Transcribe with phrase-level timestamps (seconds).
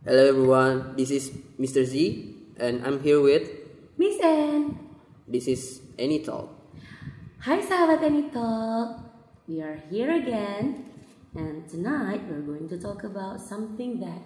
[0.00, 1.28] Hello everyone, this is
[1.60, 1.84] Mr.
[1.84, 3.52] Z and I'm here with
[4.00, 4.80] Miss Anne.
[5.28, 6.48] this is Any Talk.
[7.44, 8.96] Hai sahabat Talk.
[9.44, 10.88] We are here again
[11.36, 14.24] and tonight we're going to talk about something that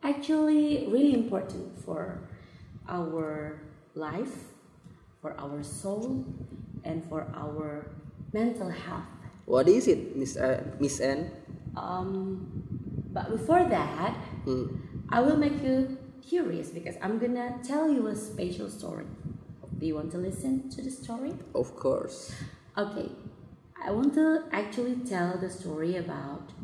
[0.00, 2.24] actually really important for
[2.88, 3.60] our
[3.92, 4.56] life,
[5.20, 6.24] for our soul
[6.88, 7.92] and for our
[8.32, 9.04] mental health.
[9.44, 11.28] What is it, Miss uh, Miss N?
[11.76, 12.48] Um,
[13.12, 14.16] but before that,
[14.46, 14.70] Hmm.
[15.10, 19.10] I will make you curious because I'm gonna tell you a special story.
[19.74, 21.34] Do you want to listen to the story?
[21.50, 22.30] Of course.
[22.78, 23.10] Okay,
[23.74, 26.54] I want to actually tell the story about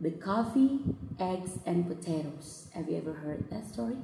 [0.00, 0.82] the coffee,
[1.22, 2.66] eggs, and potatoes.
[2.74, 4.02] Have you ever heard that story?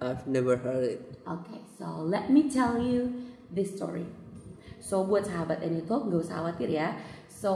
[0.00, 1.20] I've never heard it.
[1.28, 4.08] Okay, so let me tell you this story.
[4.80, 6.96] So buat sahabat Anytalk gak usah khawatir ya.
[7.28, 7.52] So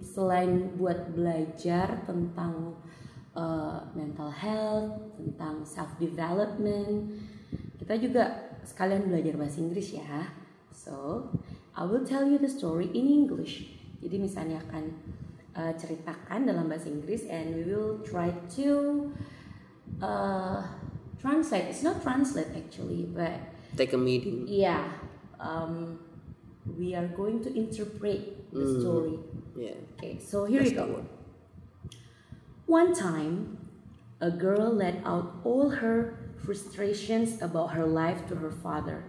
[0.00, 2.80] selain buat belajar tentang
[3.34, 7.10] uh, mental health, tentang self development,
[7.78, 8.24] kita juga
[8.62, 10.30] sekalian belajar bahasa Inggris ya.
[10.72, 11.28] So
[11.74, 13.68] I will tell you the story in English.
[14.02, 14.84] Jadi misalnya akan
[15.54, 18.68] uh, ceritakan dalam bahasa Inggris and we will try to
[20.02, 20.62] uh,
[21.20, 21.70] translate.
[21.70, 23.38] It's not translate actually, but
[23.76, 24.44] Take a meeting.
[24.50, 24.84] yeah,
[25.40, 25.96] um,
[26.76, 28.80] we are going to interpret the Mm.
[28.80, 29.16] story.
[29.56, 29.78] Yeah.
[29.96, 31.04] Okay, so here That's you go.
[32.66, 33.58] One time,
[34.20, 39.04] a girl let out all her frustrations about her life to her father.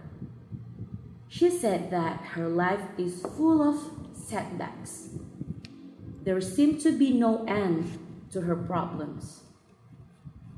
[1.28, 5.10] She said that her life is full of setbacks.
[6.22, 7.98] There seemed to be no end
[8.32, 9.42] to her problems.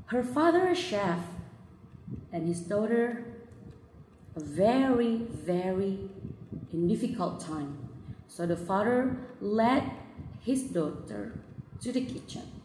[0.07, 1.19] Her father, a chef,
[2.31, 3.25] and his daughter,
[4.35, 6.09] a very, very
[6.71, 7.89] difficult time.
[8.27, 9.83] So the father led
[10.39, 11.39] his daughter
[11.81, 12.56] to the kitchen.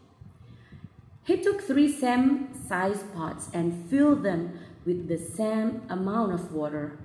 [1.25, 6.99] He took three same size pots and filled them with the same amount of water.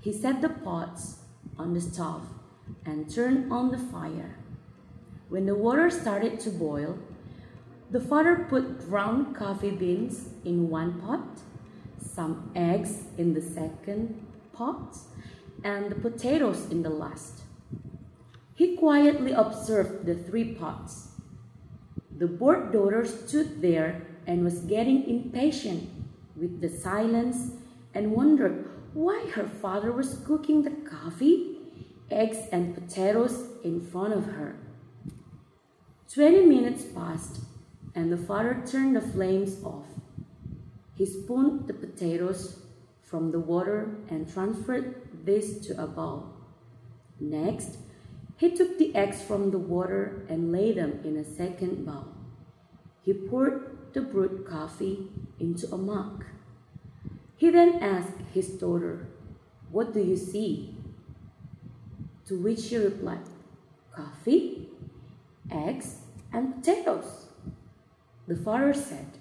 [0.00, 1.18] He set the pots
[1.56, 2.26] on the stove
[2.84, 4.36] and turned on the fire.
[5.28, 6.98] When the water started to boil,
[7.90, 11.42] the father put ground coffee beans in one pot,
[11.98, 14.96] some eggs in the second pot,
[15.62, 17.42] and the potatoes in the last.
[18.54, 21.13] He quietly observed the three pots.
[22.16, 25.90] The bored daughter stood there and was getting impatient
[26.36, 27.52] with the silence
[27.92, 31.58] and wondered why her father was cooking the coffee,
[32.10, 34.56] eggs, and potatoes in front of her.
[36.12, 37.40] Twenty minutes passed,
[37.94, 39.86] and the father turned the flames off.
[40.96, 42.60] He spooned the potatoes
[43.02, 46.28] from the water and transferred this to a bowl.
[47.18, 47.78] Next,
[48.36, 52.06] he took the eggs from the water and laid them in a second bowl.
[53.02, 55.08] He poured the brewed coffee
[55.38, 56.24] into a mug.
[57.36, 59.08] He then asked his daughter,
[59.70, 60.76] What do you see?
[62.26, 63.28] To which she replied,
[63.92, 64.68] Coffee,
[65.50, 65.98] eggs,
[66.32, 67.28] and potatoes.
[68.26, 69.18] The father said,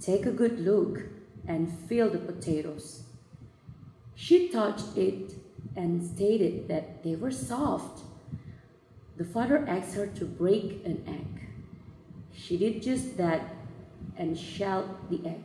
[0.00, 1.02] Take a good look
[1.46, 3.04] and feel the potatoes.
[4.14, 5.34] She touched it
[5.76, 8.02] and stated that they were soft.
[9.16, 11.48] The father asked her to break an egg.
[12.32, 13.54] She did just that
[14.16, 15.44] and shelled the egg.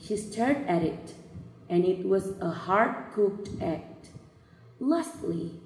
[0.00, 1.14] She stared at it,
[1.68, 3.82] and it was a hard cooked egg.
[4.80, 5.60] Lastly,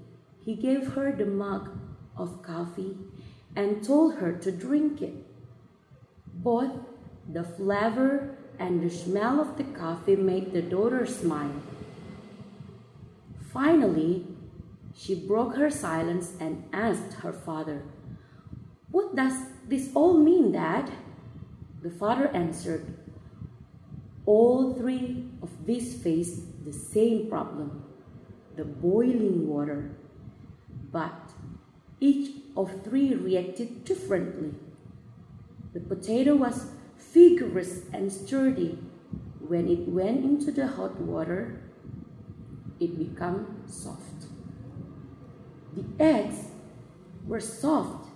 [0.45, 1.71] he gave her the mug
[2.17, 2.97] of coffee
[3.57, 5.15] and told her to drink it.
[6.35, 6.73] Both
[7.29, 11.61] the flavor and the smell of the coffee made the daughter smile.
[13.53, 14.27] Finally,
[14.95, 17.83] she broke her silence and asked her father,
[18.91, 19.35] What does
[19.67, 20.91] this all mean, Dad?
[21.83, 22.95] The father answered,
[24.27, 27.85] All three of these faced the same problem
[28.59, 29.93] the boiling water.
[30.91, 31.31] But
[32.01, 34.53] each of three reacted differently.
[35.73, 36.73] The potato was
[37.15, 38.79] vigorous and sturdy.
[39.47, 41.63] When it went into the hot water,
[42.81, 44.27] it became soft.
[45.75, 46.49] The eggs
[47.27, 48.09] were soft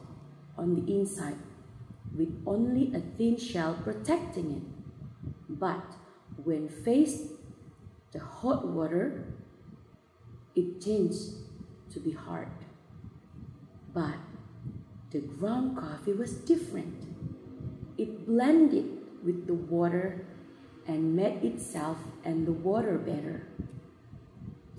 [0.57, 1.37] on the inside
[2.17, 4.63] with only a thin shell protecting it.
[5.49, 5.85] But
[6.45, 7.25] when faced
[8.13, 9.25] the hot water,
[10.55, 11.35] it changed
[11.93, 12.49] to be hard.
[13.95, 14.17] But
[15.11, 17.05] the ground coffee was different.
[17.99, 20.27] It blended with the water
[20.87, 23.47] and made itself and the water better.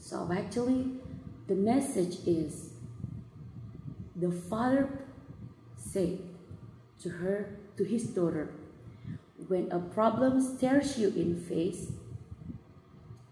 [0.04, 1.00] So actually,
[1.48, 2.72] the message is
[4.18, 4.90] the father
[5.78, 6.20] said
[7.02, 8.52] to her to his daughter,
[9.48, 11.94] when a problem stares you in face,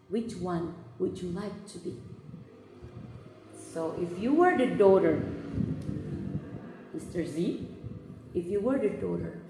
[0.07, 1.97] which one would you like to be?
[3.73, 5.21] So if you were the daughter,
[6.95, 7.27] Mr.
[7.27, 7.67] Z,
[8.33, 9.41] if you were the daughter,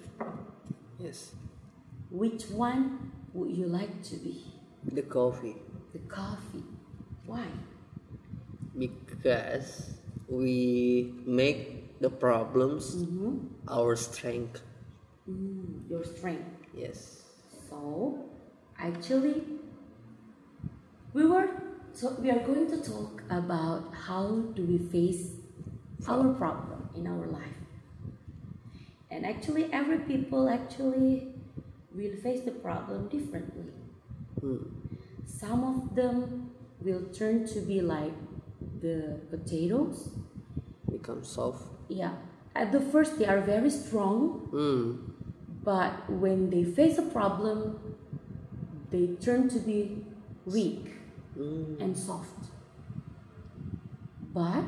[0.97, 1.35] Yes.
[2.09, 4.43] which one would you like to be?
[4.91, 5.57] The coffee.
[5.93, 6.63] The coffee.
[7.25, 7.45] Why?
[8.77, 9.91] Because
[10.27, 13.47] we make the problems Mm-hmm.
[13.67, 14.61] our strength.
[15.29, 16.49] Mm, your strength.
[16.73, 17.23] Yes.
[17.69, 18.25] So,
[18.77, 19.43] actually,
[21.13, 21.49] we were
[21.93, 25.31] so we are going to talk about how do we face
[26.07, 27.59] our problem in our life.
[29.11, 31.33] And actually, every people actually
[31.93, 33.71] will face the problem differently.
[34.39, 34.57] Hmm.
[35.25, 36.50] Some of them
[36.83, 38.13] will turn to be like
[38.81, 40.09] the potatoes.
[40.91, 41.63] Become soft.
[41.87, 42.13] Yeah,
[42.55, 45.11] at the first they are very strong, Hmm.
[45.63, 47.79] but when they face a problem,
[48.89, 50.05] they turn to be
[50.45, 50.85] weak
[51.35, 51.75] Hmm.
[51.79, 52.49] and soft.
[54.33, 54.65] But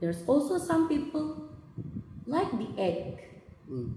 [0.00, 1.48] there's also some people
[2.26, 3.20] like the egg.
[3.68, 3.92] Hmm.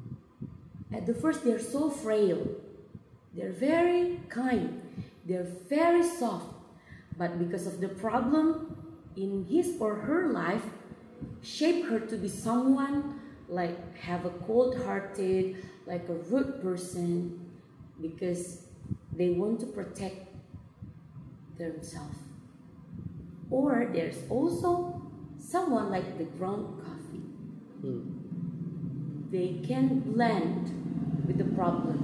[0.91, 2.47] At the first, they're so frail.
[3.35, 4.81] They're very kind.
[5.25, 6.52] They're very soft.
[7.17, 8.75] But because of the problem
[9.15, 10.63] in his or her life,
[11.41, 17.39] shape her to be someone like have a cold-hearted, like a rude person,
[18.01, 18.65] because
[19.15, 20.27] they want to protect
[21.57, 22.17] themselves.
[23.51, 25.01] Or there's also
[25.37, 27.21] someone like the ground coffee
[27.81, 28.01] Hmm.
[29.29, 30.71] they can blend
[31.27, 31.99] with the problem.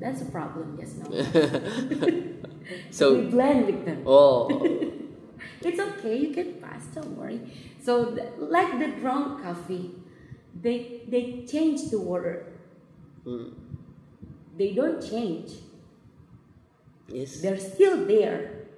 [0.00, 2.30] That's a problem, yes, no.
[2.70, 3.28] we So.
[3.30, 4.02] blend with them.
[4.06, 4.48] Oh.
[5.64, 7.40] It's okay, you can pass, don't worry.
[7.82, 9.92] So, like the ground coffee,
[10.60, 12.44] they they change the water.
[13.24, 13.56] Hmm.
[14.56, 15.52] They don't change.
[17.08, 17.40] Yes.
[17.40, 18.68] They're still there.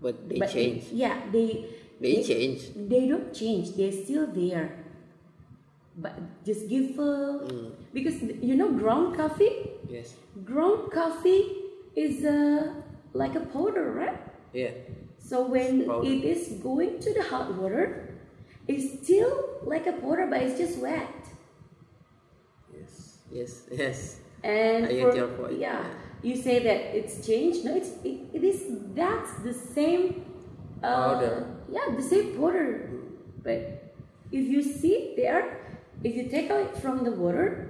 [0.00, 0.84] But they but change.
[0.92, 1.64] Yeah, they
[2.00, 2.60] They change.
[2.76, 3.74] They don't change.
[3.74, 4.84] They're still there.
[5.96, 6.14] But
[6.44, 7.72] just give a Hmm.
[7.92, 9.52] because you know ground coffee.
[9.88, 10.14] Yes.
[10.44, 11.42] Ground coffee
[11.96, 14.18] is uh, like a powder, right?
[14.52, 14.70] Yeah.
[15.18, 18.14] So when it is going to the hot water,
[18.66, 21.08] it's still like a powder, but it's just wet.
[22.74, 23.18] Yes.
[23.30, 23.62] Yes.
[23.70, 24.20] Yes.
[24.42, 25.86] And I get for- your point, Yeah, yeah.
[26.22, 27.64] you say that it's changed.
[27.64, 28.62] No, it's it, it is
[28.94, 30.24] that's the same.
[30.82, 31.46] Uh, Powder.
[31.70, 32.88] Yeah, the same powder.
[33.42, 33.92] But
[34.30, 35.58] if you see there,
[36.04, 37.68] if you take out from the water,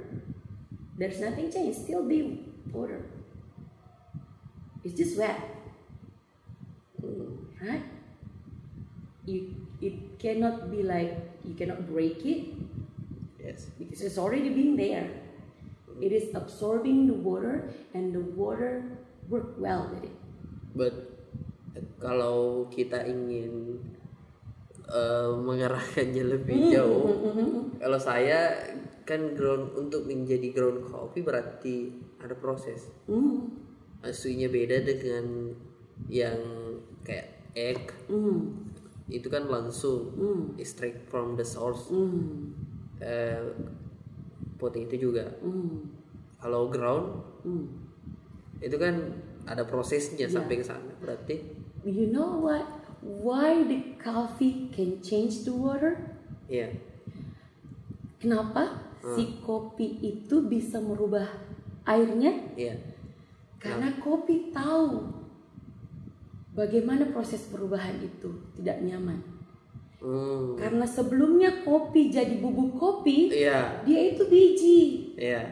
[0.98, 1.78] there's nothing changed.
[1.78, 3.00] Still be powder.
[4.84, 5.38] It's just wet.
[7.58, 7.82] right?
[9.26, 11.14] You it cannot be like
[11.44, 12.54] you cannot break it
[13.38, 13.70] Yes.
[13.78, 15.08] because it's already been there.
[15.98, 18.86] It is absorbing the water and the water
[19.26, 20.16] work well with it.
[20.74, 20.94] But
[21.98, 23.82] kalau kita ingin
[24.86, 27.06] eh, mengarahkannya lebih jauh,
[27.82, 28.54] kalau saya
[29.02, 31.90] kan ground untuk menjadi ground coffee berarti
[32.22, 32.86] ada proses.
[33.10, 33.67] Mm.
[33.98, 35.54] Aslinya beda dengan
[36.06, 36.38] yang
[37.02, 38.70] kayak egg Mm.
[39.08, 40.42] itu kan langsung Mm.
[40.56, 41.90] extract from the source.
[41.90, 42.54] Mm.
[42.98, 43.42] Eh,
[44.56, 45.26] potato juga.
[45.42, 45.90] Mm.
[46.38, 47.66] Kalau ground Mm.
[48.60, 48.94] itu kan
[49.46, 50.34] ada prosesnya Ya.
[50.38, 50.92] sampai ke sana.
[50.98, 51.36] Berarti
[51.86, 52.66] You know what?
[53.00, 55.94] Why the coffee can change the water?
[56.50, 56.66] ya
[58.18, 58.82] Kenapa
[59.14, 61.22] si kopi itu bisa merubah
[61.86, 62.34] airnya?
[62.58, 62.74] ya
[63.58, 65.02] Karena kopi tahu
[66.54, 69.18] bagaimana proses perubahan itu tidak nyaman.
[69.98, 70.54] Hmm.
[70.54, 74.78] Karena sebelumnya kopi jadi bubuk kopi, Iya, dia itu biji,
[75.18, 75.42] iya.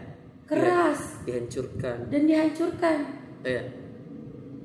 [0.47, 2.07] keras, Dihancurkan.
[2.07, 2.99] dan dihancurkan.
[3.43, 3.63] Iya,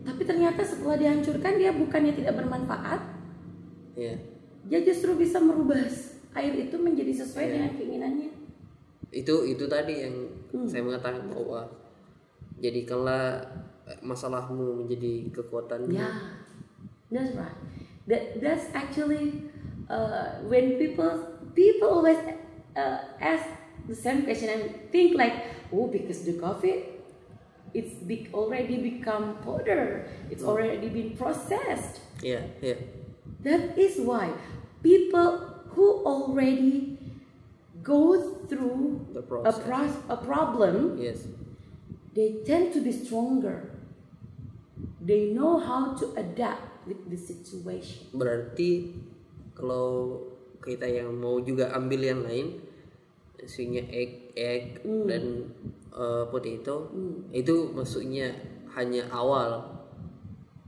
[0.01, 3.01] Tapi ternyata setelah dihancurkan dia bukannya tidak bermanfaat,
[3.93, 4.17] iya.
[4.65, 5.81] dia justru bisa merubah
[6.33, 7.53] air itu menjadi sesuai Iya.
[7.53, 8.29] dengan keinginannya.
[9.11, 10.15] Itu itu tadi yang
[10.53, 10.69] Hmm.
[10.69, 11.65] saya mengatakan bahwa
[12.61, 13.41] jadikanlah
[13.89, 15.89] eh, masalahmu menjadi kekuatan.
[15.89, 16.37] Yeah,
[17.09, 17.57] that's right.
[18.07, 19.49] That that's actually
[19.89, 22.21] uh, when people people always
[22.77, 23.45] uh, ask
[23.89, 24.63] the same question and
[24.93, 26.85] think like, oh, because the coffee,
[27.73, 30.05] it's be- already become powder.
[30.29, 31.99] It's already been processed.
[32.21, 32.77] Iya, iya.
[33.41, 34.29] That is why
[34.85, 37.01] people who already
[37.81, 41.25] go through The a, pro- a problem Yes.
[42.13, 43.71] They tend to be stronger.
[45.01, 48.05] They know how to adapt with the situation.
[48.13, 48.93] Berarti
[49.53, 50.21] kalau
[50.61, 52.61] kita yang mau juga ambil yang lain
[53.41, 55.09] isinya egg egg Hmm.
[55.09, 55.23] dan
[55.89, 56.93] eh, potato
[57.33, 58.29] itu maksudnya
[58.77, 59.65] hanya awal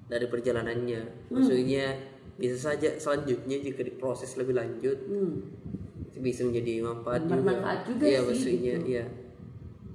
[0.09, 1.93] dari perjalanannya maksudnya
[2.35, 5.45] bisa saja selanjutnya jika diproses lebih lanjut Hmm.
[6.09, 8.89] itu bisa menjadi manfaat juga Bermanfaat juga iya sih, maksudnya gitu.
[8.89, 9.05] iya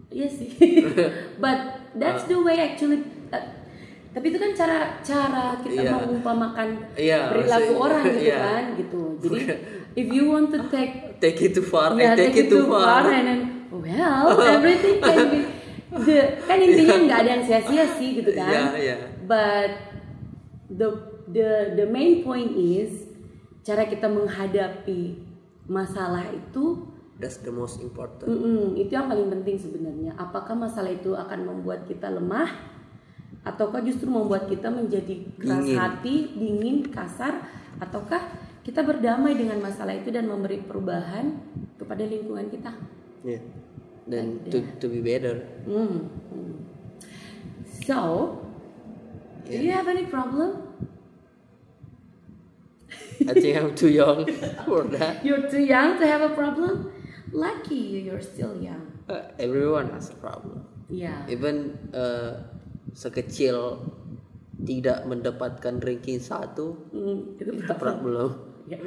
[0.09, 0.49] Iya sih.
[1.43, 1.59] But
[1.97, 3.05] that's the way actually.
[3.29, 3.45] uh,
[4.09, 5.93] tapi itu kan cara cara kita Iya.
[6.01, 8.39] mengumpamakan Iya, perilaku orang gitu iya.
[8.41, 9.03] kan gitu.
[9.21, 9.39] Jadi
[9.95, 13.05] if you want to take take it too far yeah, eh, take, it too far,
[13.05, 15.45] and then well everything can be
[16.09, 18.49] the kan intinya nggak ada yang sia-sia sih gitu kan.
[18.49, 18.97] Iya, iya.
[19.29, 19.71] But
[20.73, 20.89] the
[21.29, 23.13] the the main point is
[23.61, 25.21] cara kita menghadapi
[25.69, 26.81] masalah itu
[27.19, 30.15] that's the most important Mm-mm, itu yang paling penting sebenarnya.
[30.15, 32.51] Apakah masalah itu akan membuat kita lemah,
[33.43, 35.79] ataukah justru membuat kita menjadi keras Dingin.
[35.79, 37.43] hati, dingin, kasar,
[37.83, 38.23] ataukah
[38.63, 41.35] kita berdamai dengan masalah itu dan memberi perubahan
[41.75, 42.71] kepada lingkungan kita?
[43.27, 43.43] yeah.
[44.09, 46.09] dan to to be better Hmm.
[46.33, 46.55] hmm.
[47.85, 48.37] So,
[49.49, 50.65] do you have any problem?
[53.29, 54.25] I think I'm too young
[54.69, 56.93] for that You're too young to have a problem.
[57.33, 58.89] Lucky you, you're still young.
[59.09, 61.21] Uh, everyone has a problem Yeah.
[61.29, 62.41] even uh,
[62.97, 63.77] sekecil
[64.59, 68.33] tidak mendapatkan ranking satu Hmm, itu problem
[68.73, 68.81] Ya.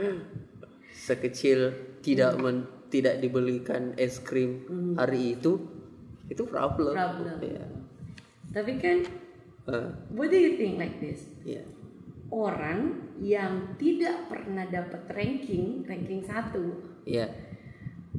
[0.94, 5.58] sekecil tidak men, tidak dibelikan es krim hari itu
[6.28, 7.38] itu problem, Problem.
[7.42, 7.66] ya
[8.52, 8.98] Tapi kan,
[9.62, 11.22] Uh, what do you think like this?
[11.46, 11.62] ya
[12.34, 17.30] orang yang tidak pernah dapat ranking ranking satu ya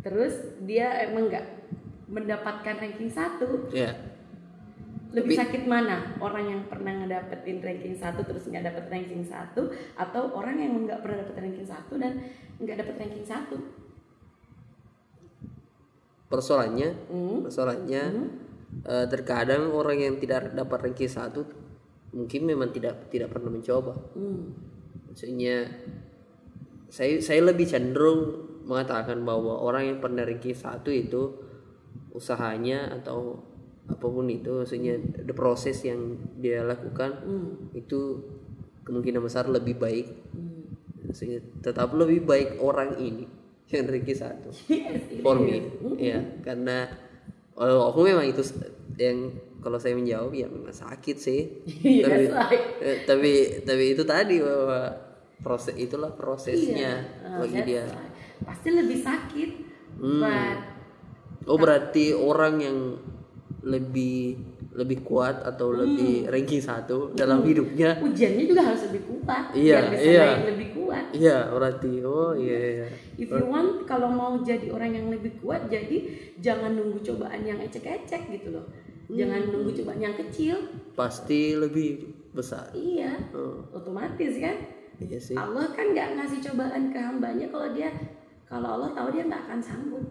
[0.03, 0.35] terus
[0.67, 1.47] dia emang nggak
[2.11, 3.71] mendapatkan ranking satu.
[3.73, 4.13] Ya
[5.13, 6.17] lebih sakit mana?
[6.19, 11.05] Orang yang pernah ngedapetin ranking satu terus nggak dapet ranking satu atau orang yang nggak
[11.05, 12.17] pernah dapet ranking satu dan
[12.57, 13.57] nggak dapet ranking satu?
[16.33, 17.45] Persoalannya Hmm.
[17.45, 18.03] persoalannya
[18.89, 21.45] eh, terkadang orang yang tidak dapat ranking satu
[22.17, 23.93] mungkin memang tidak tidak pernah mencoba.
[24.17, 24.53] Hmm.
[25.13, 25.69] maksudnya
[26.89, 31.35] saya saya lebih cenderung mengatakan bahwa orang yang pernah ranking satu itu
[32.11, 33.41] usahanya atau
[33.83, 34.95] apa pun itu maksudnya
[35.27, 37.73] the proses yang dia lakukan Hmm.
[37.75, 38.23] itu
[38.83, 40.71] kemungkinan besar lebih baik Hmm.
[41.03, 43.27] maksudnya tetap lebih baik orang ini
[43.69, 45.67] yang ranking satu Yes, for me
[45.99, 46.87] ya karena
[47.53, 48.45] kalau aku memang itu
[48.97, 51.41] yang kalau saya menjawab ya memang sakit sih
[51.83, 52.63] Iya, tapi, right.
[52.79, 53.31] eh, tapi
[53.65, 54.95] tapi itu tadi bahwa
[55.41, 58.12] proses itulah prosesnya Ah, bagi that's dia right.
[58.43, 59.51] Pasti lebih sakit
[59.95, 60.19] Hmm.
[60.19, 60.59] but
[61.45, 62.79] oh berarti orang yang
[63.63, 64.41] lebih
[64.73, 65.85] lebih kuat atau Hmm.
[65.85, 70.27] lebih ranking satu dalam hidupnya ujiannya juga harus lebih kuat Iya, biar bisa iya.
[70.43, 75.07] lebih kuat iya berarti oh iya iya If you want kalau mau jadi orang yang
[75.09, 76.09] lebih kuat jadi
[76.39, 78.65] jangan nunggu cobaan yang ecek-ecek gitu loh.
[79.07, 79.51] Jangan Hmm.
[79.53, 80.57] nunggu cobaan yang kecil.
[80.93, 82.01] pasti lebih
[82.33, 84.57] besar Iya, oh, otomatis kan.
[84.99, 87.93] iya sih Allah kan nggak ngasih cobaan ke hambanya kalau dia
[88.53, 90.05] kalau Allah tahu dia nggak akan sanggup.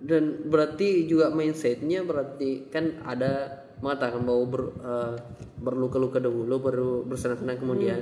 [0.00, 5.14] dan berarti juga mindsetnya berarti kan ada mengatakan bahwa ber, eh,
[5.58, 8.00] berluka-luka dahulu baru bersenang-senang kemudian.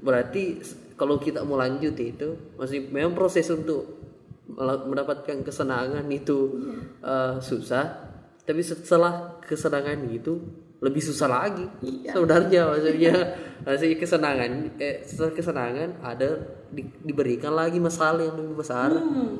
[0.00, 3.88] Berarti s- kalau kita mau lanjut itu masih memang proses untuk
[4.84, 6.38] mendapatkan kesenangan itu
[7.00, 7.84] eh, susah.
[8.44, 10.36] Tapi setelah kesenangan itu
[10.80, 11.64] lebih susah lagi.
[12.12, 13.14] Sebenarnya maksudnya
[13.64, 16.30] maksudnya kesenangan eh, setelah kesenangan ada
[16.74, 19.38] di- diberikan lagi masalah yang lebih besar Hmm.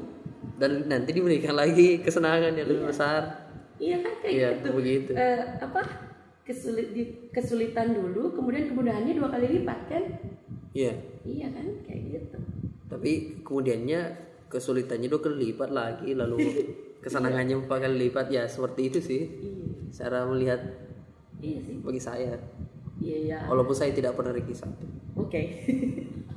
[0.57, 3.43] dan nanti diberikan lagi kesenangan yang lebih besar
[3.75, 4.69] Iya kan kayak Iya, gitu.
[4.73, 5.11] begitu.
[5.13, 5.83] Eh, apa
[6.41, 10.05] kesulit di- kesulitan dulu kemudian kemudahannya dua kali lipat kan?
[10.73, 12.39] iya Iya kan kayak gitu.
[12.87, 13.11] tapi
[13.41, 14.01] kemudiannya
[14.47, 16.39] kesulitannya dua kali lipat lagi lalu
[17.03, 19.67] kesenangannya empat kali lipat ya seperti itu sih Iya.
[19.93, 20.61] cara melihat
[21.37, 21.77] Iya sih.
[21.81, 22.39] bagi saya
[22.97, 23.39] Iya ya.
[23.45, 24.87] walaupun saya tidak pernah ranking satu
[25.17, 25.43] Oke.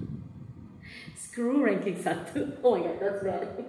[1.38, 2.50] Screw ranking satu.
[2.66, 3.46] Oh my god, that's bad.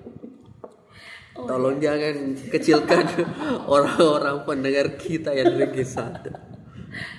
[1.39, 3.07] Oh, tolong jangan kecilkan
[3.71, 6.35] orang-orang pendengar kita yang ranking satu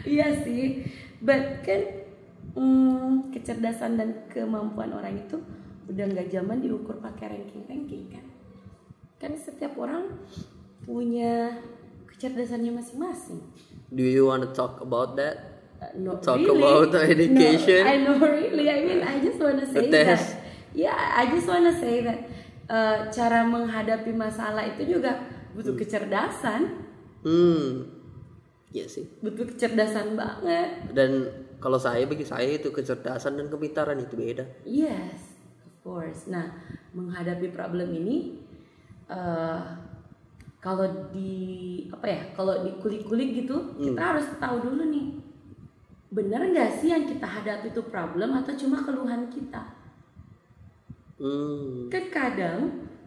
[0.03, 0.83] iya sih.
[1.23, 2.03] But kan
[2.51, 5.39] hmm, kecerdasan dan kemampuan orang itu
[5.87, 8.25] udah nggak zaman diukur pakai ranking-ranking kan.
[9.23, 10.19] Kan setiap orang
[10.83, 11.55] punya
[12.11, 13.39] kecerdasannya masing-masing.
[13.87, 16.59] do you want to talk about that Uh, not Talk really.
[16.59, 17.87] about education.
[17.87, 18.69] No, I know really.
[18.69, 20.19] I mean, I just wanna say The that.
[20.71, 20.77] Test.
[20.77, 22.19] Yeah, I just wanna say that
[22.69, 25.17] uh, cara menghadapi masalah itu juga
[25.57, 26.85] butuh kecerdasan,
[27.25, 27.97] hmm
[28.69, 30.93] ya sih butuh kecerdasan banget.
[30.93, 31.25] dan
[31.57, 36.29] kalau saya bagi saya itu kecerdasan dan kepintaran itu beda Yes, of course.
[36.29, 36.53] Nah,
[36.93, 38.45] menghadapi problem ini
[39.09, 39.59] eh,
[40.59, 45.15] kalau di apa ya kalau di kulik-kulik gitu kita harus tahu dulu nih
[46.11, 49.78] benar nggak sih yang kita hadapi itu problem atau cuma keluhan kita
[51.19, 51.91] Hmm.
[51.91, 52.59] kan kadang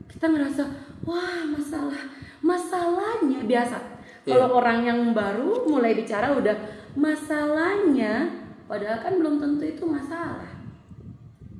[0.04, 0.62] kita ngerasa
[1.08, 1.96] wah masalah
[2.44, 3.78] masalahnya biasa.
[4.22, 6.54] Kalau orang yang baru mulai bicara udah
[6.94, 8.30] masalahnya
[8.68, 10.52] padahal kan belum tentu itu masalah.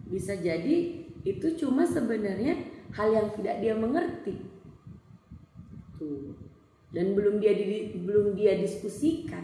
[0.06, 2.54] Bisa jadi itu cuma sebenarnya
[2.92, 4.36] hal yang tidak dia mengerti.
[5.96, 6.36] Tuh
[6.92, 9.42] dan belum dia di- belum dia diskusikan.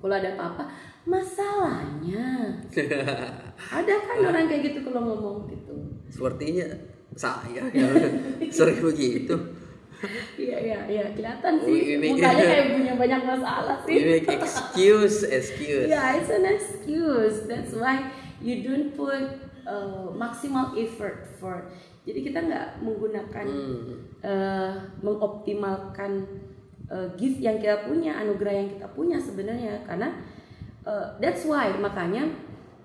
[0.00, 0.64] Kalau ada apa-apa
[1.04, 2.26] masalahnya
[3.76, 5.74] ada kan orang kayak gitu kalau ngomong gitu
[6.10, 6.66] Sepertinya
[7.14, 7.62] saya
[8.56, 9.34] sering begitu.
[10.34, 13.94] Iya iya iya kelihatan Oh, sih ini- mukanya kayak punya banyak masalah sih.
[14.00, 15.86] make excuse, excuse.
[15.86, 17.44] Yeah, it's an excuse.
[17.46, 19.22] That's why you don't put
[19.62, 21.68] uh, maximal effort for.
[22.02, 23.94] Jadi kita nggak menggunakan Hmm.
[24.24, 24.72] uh,
[25.04, 26.26] mengoptimalkan
[26.88, 30.16] uh, gift yang kita punya, anugerah yang kita punya sebenarnya karena
[30.84, 32.28] uh, that's why makanya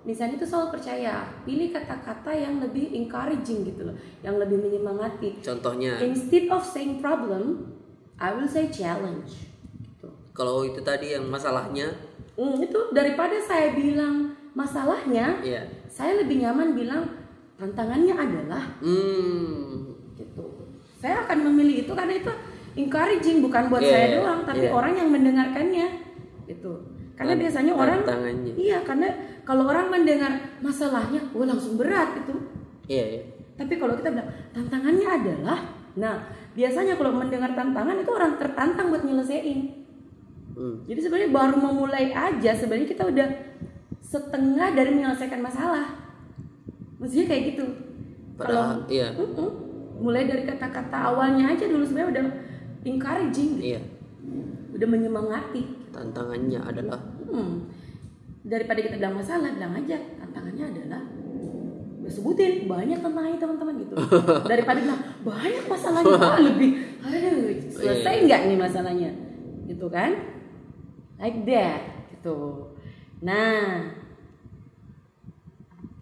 [0.06, 5.42] misalnya itu selalu percaya pilih kata-kata yang lebih encouraging gitu loh, yang lebih menyemangati.
[5.42, 7.74] Contohnya, Instead of saying problem,
[8.22, 9.50] I will say challenge.
[9.82, 10.08] Gitu.
[10.36, 11.90] kalau itu tadi yang masalahnya,
[12.36, 17.08] Hmm, itu daripada saya bilang masalahnya, ya, saya lebih nyaman bilang
[17.56, 20.44] tantangannya adalah hmm, gitu.
[21.00, 22.32] Saya akan memilih itu karena itu
[22.76, 24.76] encouraging bukan buat Yeah, saya doang, tapi yeah.
[24.76, 25.88] orang yang mendengarkannya
[26.52, 26.95] gitu.
[27.16, 28.00] Karena biasanya orang
[28.60, 29.08] iya karena
[29.48, 32.36] kalau orang mendengar masalahnya, wah langsung berat itu.
[32.92, 33.22] iya, iya.
[33.56, 35.60] Tapi kalau kita bilang tantangannya adalah,
[35.96, 39.88] nah biasanya kalau mendengar tantangan itu orang tertantang buat nyelesain.
[40.56, 40.84] Hmm.
[40.84, 43.28] Jadi sebenarnya baru memulai aja sebenarnya kita udah
[44.04, 45.88] setengah dari menyelesaikan masalah.
[47.00, 47.66] Maksudnya kayak gitu.
[48.36, 49.50] Padahal, iya, Mm-mm.
[50.04, 52.26] mulai dari kata-kata awalnya aja dulu sebenarnya udah
[52.84, 53.72] encouraging, gitu.
[53.72, 53.82] iya.
[54.76, 55.64] Udah menyemangati.
[55.90, 57.66] Tantangannya adalah, Hmm.
[58.46, 61.02] Daripada kita bilang masalah, bilang aja tantangannya adalah
[62.06, 63.98] Udah sebutin banyak tantangannya teman-teman gitu.
[64.54, 68.24] Daripada bilang banyak masalahnya ah, lebih, aduh selesai Iya.
[68.30, 69.10] nggak nih masalahnya,
[69.66, 70.14] gitu kan?
[71.18, 71.82] Like that,
[72.14, 72.70] gitu.
[73.26, 73.90] Nah,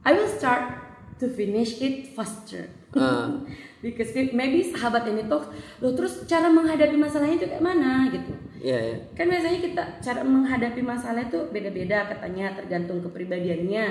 [0.04, 0.76] I will start
[1.24, 2.68] to finish it faster.
[3.00, 3.40] Ah.
[3.84, 5.44] Because maybe sahabat ini tuh,
[5.80, 8.32] lo terus cara menghadapi masalahnya itu kayak mana gitu.
[8.64, 8.98] Iya, iya.
[9.14, 13.86] Kan biasanya kita cara menghadapi masalah itu beda-beda katanya tergantung kepribadiannya.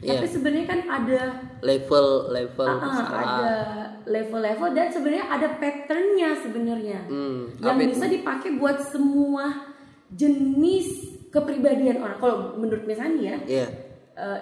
[0.00, 0.20] Iya.
[0.20, 1.20] Tapi sebenarnya kan ada
[1.64, 3.20] Level, level ah, masalah.
[3.24, 3.54] ada
[4.04, 9.72] level-level dan sebenarnya ada patternnya sebenarnya Hmm, yang bisa dipakai buat semua
[10.12, 10.88] jenis
[11.32, 12.20] kepribadian orang.
[12.20, 13.66] Kalau menurut misalnya ya, Iya,
[14.14, 14.40] eh,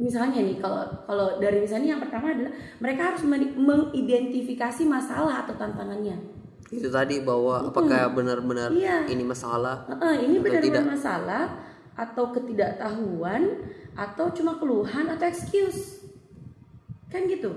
[0.00, 5.54] misalnya nih kalau kalau dari misalnya yang pertama adalah mereka harus men- mengidentifikasi masalah atau
[5.60, 6.39] tantangannya.
[6.70, 9.06] Itu tadi bahwa apakah benar-benar Iya.
[9.06, 9.90] ini masalah?
[9.90, 11.44] Heeh, ini benar-benar masalah
[11.92, 13.42] atau ketidaktahuan
[13.92, 16.06] atau cuma keluhan atau excuse.
[17.10, 17.50] Kan gitu.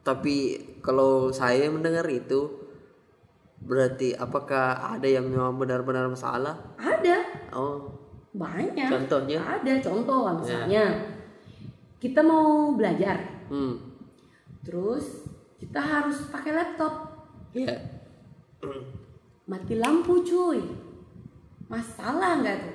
[0.00, 0.36] Tapi
[0.80, 2.48] kalau saya mendengar itu
[3.62, 6.56] berarti apakah ada yang memang benar-benar masalah?
[6.74, 7.84] Ada Oh,
[8.32, 8.88] banyak.
[8.88, 9.38] Contohnya?
[9.38, 10.88] Ada contoh misalnya.
[12.00, 13.74] Kita mau belajar, hmm,
[14.66, 15.22] terus
[15.60, 17.12] kita harus pakai laptop.
[17.52, 17.68] ya,
[19.42, 20.62] Mati lampu cuy.
[21.66, 22.74] Masalah nggak tuh?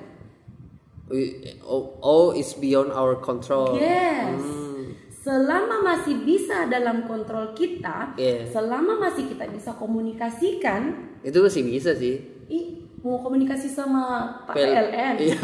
[1.08, 3.80] We- oh, oh, it's beyond our control.
[3.80, 4.36] Yes.
[4.36, 8.48] Hmm, Selama masih bisa dalam kontrol kita, Iya.
[8.48, 12.24] selama masih kita bisa komunikasikan, itu masih bisa sih.
[12.48, 15.36] ih mau komunikasi sama Pak Pel- PLN, Iya.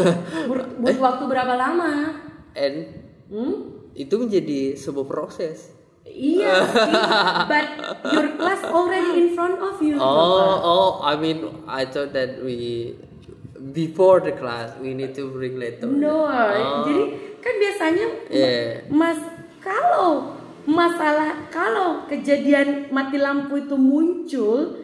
[0.80, 2.16] Butuh waktu berapa lama?
[2.56, 2.96] And
[3.28, 3.56] Hmm?
[3.92, 5.73] itu menjadi sebuah proses.
[6.04, 7.08] Iya, iya,
[7.48, 7.68] but
[8.12, 9.96] your class already in front of you.
[9.96, 12.92] Oh, oh, I mean, I thought that we
[13.72, 15.88] before the class we need to bring later.
[15.88, 16.84] No, Oh.
[16.84, 17.04] jadi
[17.40, 18.56] kan biasanya Iya.
[18.92, 19.16] mas
[19.64, 20.36] kalau
[20.68, 24.84] masalah kalau kejadian mati lampu itu muncul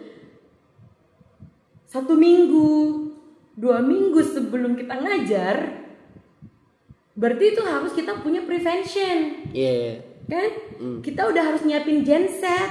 [1.84, 3.12] satu minggu,
[3.60, 5.84] dua minggu sebelum kita ngajar,
[7.12, 10.49] berarti itu harus kita punya prevention, Iya, kan?
[10.77, 10.99] Hmm.
[11.01, 12.69] Kita udah harus nyiapin genset,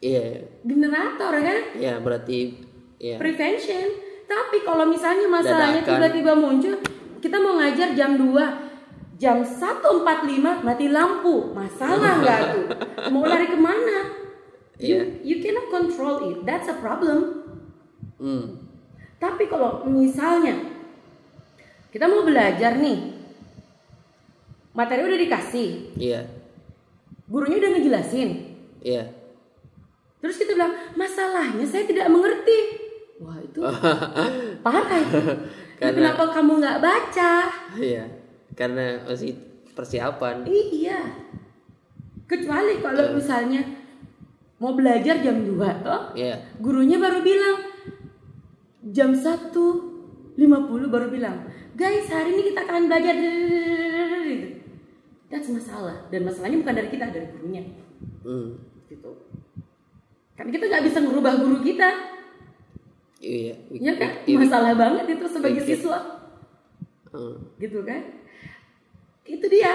[0.00, 1.60] iya, generator, kan?
[1.76, 2.56] iya berarti,
[2.98, 3.20] iya.
[3.20, 4.02] prevention.
[4.26, 6.74] Tapi kalau misalnya masalahnya tiba-tiba muncul,
[7.22, 8.34] kita mau ngajar jam 2,
[9.16, 12.66] jam 1.45 mati lampu, masalah nggak tuh?
[13.14, 14.26] Mau lari ke mana?
[14.76, 15.02] You, Iya.
[15.24, 17.48] you cannot control it, that's a problem.
[18.20, 18.60] Hmm,
[19.16, 20.52] Tapi kalau misalnya
[21.88, 23.16] kita mau belajar nih,
[24.76, 26.28] materi udah dikasih, iya,
[27.26, 28.28] gurunya udah ngejelasin,
[28.80, 29.04] iya,
[30.16, 32.58] Terus kita bilang, masalahnya saya tidak mengerti.
[33.16, 33.60] Wah itu
[34.64, 35.20] parah itu.
[35.76, 37.32] Karena- Kenapa kamu nggak baca?
[37.76, 38.04] Iya,
[38.52, 39.36] karena masih
[39.72, 40.42] persiapan.
[40.42, 40.98] Iya.
[42.26, 43.62] Kecuali kalau misalnya
[44.56, 46.42] mau belajar jam 2 toh, Iya.
[46.58, 47.56] gurunya baru bilang
[48.88, 50.34] jam 1.50
[50.88, 54.55] baru bilang, guys hari ini kita akan belajar gitu.
[55.26, 57.62] That's masalah dan masalahnya bukan dari kita dari gurunya
[58.22, 58.58] Hmm.
[58.86, 59.10] gitu.
[60.34, 61.88] Kan kita nggak bisa merubah guru kita,
[63.18, 63.54] Iya.
[63.72, 64.10] ya kan?
[64.22, 64.36] Iya.
[64.38, 65.68] Masalah banget itu sebagai Iya.
[65.68, 65.98] siswa,
[67.10, 67.34] Hmm.
[67.58, 68.02] gitu kan?
[69.24, 69.72] Itu dia.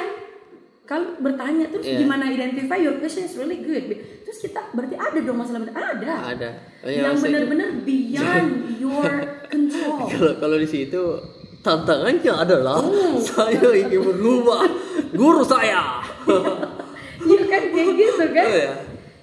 [0.82, 2.00] Kalau bertanya terus Iya.
[2.00, 3.92] gimana identify your question is really good.
[4.24, 6.16] Terus kita berarti ada dong masalah ada.
[6.30, 6.50] Ada.
[6.84, 9.08] Oh, iya, yang benar-benar beyond your
[9.48, 10.08] control.
[10.08, 11.02] Kalau kalau di situ
[11.60, 13.16] tantangannya adalah Hmm.
[13.28, 14.68] saya ingin merubah
[15.14, 16.00] guru saya.
[17.22, 18.46] Iya kan kayak gitu kan?
[18.46, 18.74] Oh, ya.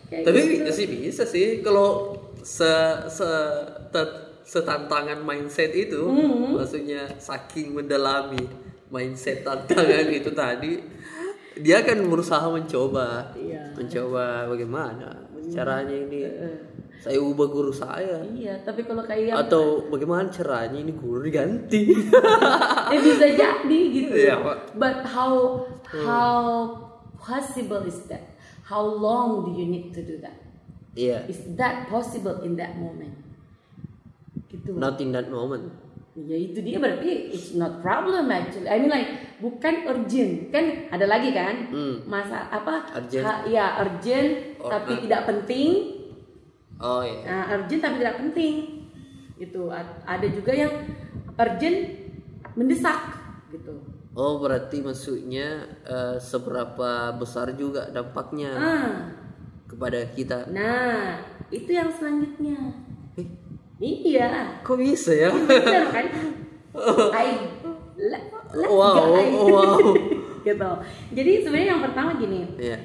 [0.06, 0.70] Kayak Tapi gitu.
[0.70, 2.70] sih bisa sih kalau se
[3.10, 3.26] se
[3.90, 6.54] te- setantangan mindset itu, Hmm.
[6.54, 8.38] maksudnya saking mendalami
[8.88, 10.78] mindset tantangan itu tadi,
[11.58, 13.74] dia akan berusaha mencoba, Iya.
[13.74, 16.22] mencoba bagaimana caranya ini
[16.98, 21.94] saya ubah guru saya, Iya, tapi kalau kayak atau bagaimana caranya ini guru diganti.
[22.88, 24.14] eh bisa jadi gitu.
[24.14, 24.74] Iya, Pak.
[24.74, 26.36] But how how
[27.14, 28.36] possible is that?
[28.62, 30.36] How long do you need to do that?
[30.92, 33.14] Iya, Is that possible in that moment?
[34.48, 34.72] Gitu.
[34.74, 35.68] not in that moment.
[36.18, 38.66] Ya itu dia berarti it's not problem actually.
[38.66, 42.02] I mean like bukan urgent kan ada lagi kan Hmm.
[42.04, 43.22] masa apa Urgent.
[43.22, 45.00] ha- ya urgent Oh, tapi ah.
[45.04, 45.70] tidak penting
[46.80, 47.22] Oh iya.
[47.22, 48.54] nah, urgent tapi tidak penting
[49.70, 50.72] A- ada juga yang
[51.36, 51.78] urgent
[52.56, 52.98] mendesak
[53.54, 53.78] gitu
[54.18, 58.90] Oh berarti maksudnya eh, seberapa besar juga dampaknya ah
[59.64, 60.48] kepada kita?
[60.50, 62.56] nah itu yang selanjutnya
[63.14, 63.28] Eh,
[63.78, 65.30] iya kok bisa ya?
[65.30, 66.06] benar kan
[67.14, 67.28] I
[67.94, 68.22] let,
[68.58, 69.28] Wow, I.
[69.30, 69.78] wow.
[70.42, 70.70] gitu
[71.12, 72.78] jadi sebenarnya yang pertama gini Iya.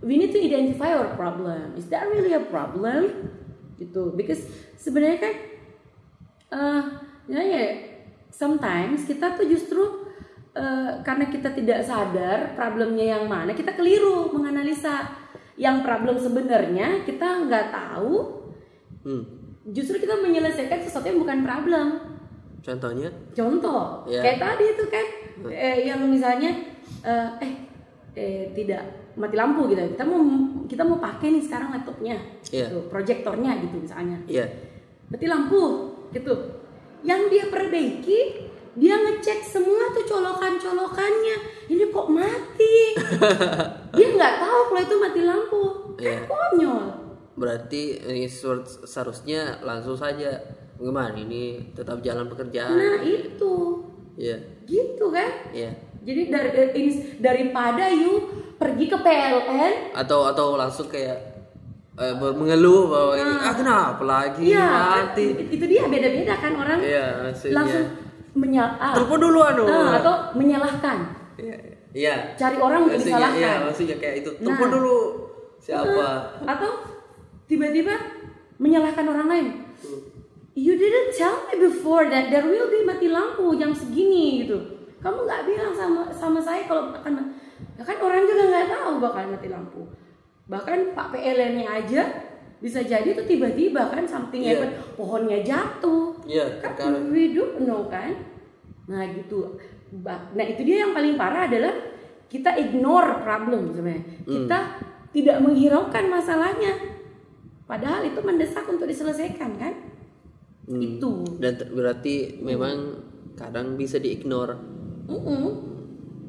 [0.00, 1.76] we need to identify our problem.
[1.76, 3.30] Is that really a problem?
[3.76, 4.16] Gitu.
[4.16, 5.34] Because sebenarnya kan,
[6.50, 6.82] uh,
[7.28, 7.64] ya ya,
[8.32, 10.08] sometimes kita tuh justru
[10.54, 15.06] uh, karena kita tidak sadar problemnya yang mana, kita keliru menganalisa
[15.60, 18.40] yang problem sebenarnya kita nggak tahu.
[19.04, 19.22] Hmm.
[19.70, 21.86] Justru kita menyelesaikan sesuatu yang bukan problem.
[22.60, 23.08] Contohnya?
[23.32, 24.20] Contoh, Iya.
[24.24, 25.06] kayak tadi itu kan,
[25.48, 26.50] eh, yang misalnya,
[27.04, 27.52] eh, eh,
[28.16, 29.80] eh, tidak mati lampu gitu.
[29.96, 30.20] Kita mau
[30.64, 32.16] kita mau pakai nih sekarang laptopnya,
[32.52, 32.68] Iya.
[32.68, 34.16] gitu, proyektornya gitu misalnya.
[34.28, 34.44] Iya.
[35.08, 35.62] Mati lampu,
[36.12, 36.34] gitu.
[37.00, 38.18] Yang dia perbaiki,
[38.72, 41.36] dia ngecek semua tuh colokan-colokannya.
[41.66, 42.76] Ini kok mati?
[43.96, 45.62] dia nggak tahu kalau itu mati lampu.
[45.94, 46.18] Kan Iya.
[46.24, 46.84] konyol.
[47.34, 50.28] Berarti ini seharus- seharusnya langsung saja
[50.76, 52.72] bagaimana ini tetap jalan pekerjaan?
[52.72, 53.54] Nah itu,
[54.14, 54.36] Iya.
[54.64, 55.28] gitu kan?
[55.50, 55.70] Iya.
[56.00, 58.24] Jadi dari eh, ini- daripada you
[58.56, 61.16] pergi ke PLN, Atau atau langsung kayak
[61.92, 64.64] eh, mengeluh bahwa ini ah kenapa lagi iya,
[64.96, 65.36] mati?
[65.50, 67.52] itu dia beda-beda kan orang Iya, maksudnya.
[67.52, 67.84] langsung
[68.32, 69.64] menyal ah, Telepon dulu anu.
[69.66, 70.96] ah, atau menyalahkan,
[71.34, 71.56] Iya.
[71.90, 72.14] Iya.
[72.38, 74.30] cari orang untuk Maksudnya, disalahkan, Iya, maksudnya kayak itu.
[74.38, 74.74] Telepon Nah.
[74.78, 74.98] dulu.
[75.60, 76.08] Siapa?
[76.48, 76.70] atau
[77.44, 77.92] tiba-tiba
[78.56, 79.46] menyalahkan orang lain.
[79.84, 80.00] Hmm.
[80.56, 84.56] You didn't tell me before that there will be mati lampu jam segini gitu.
[85.00, 87.36] Kamu nggak bilang sama sama saya kalau akan
[87.76, 89.82] ya kan orang juga nggak tahu bakal mati lampu.
[90.48, 92.02] Bahkan Pak PLN-nya aja
[92.60, 94.60] bisa jadi itu tiba-tiba kan something Iya.
[94.60, 96.12] happen, pohonnya jatuh.
[96.28, 97.08] Iya, Kan terkadang.
[97.08, 98.12] we don't know kan.
[98.86, 99.56] Nah gitu.
[100.06, 101.72] Nah itu dia yang paling parah adalah
[102.28, 104.04] kita ignore problem sebenarnya.
[104.22, 104.58] Kita
[105.10, 106.72] tidak menghiraukan masalahnya.
[107.64, 109.74] Padahal itu mendesak untuk diselesaikan kan.
[110.68, 110.78] Hmm.
[110.78, 111.24] Itu.
[111.40, 113.02] Dan berarti memang
[113.34, 114.54] kadang bisa diignore.
[115.08, 115.42] Mm-mm.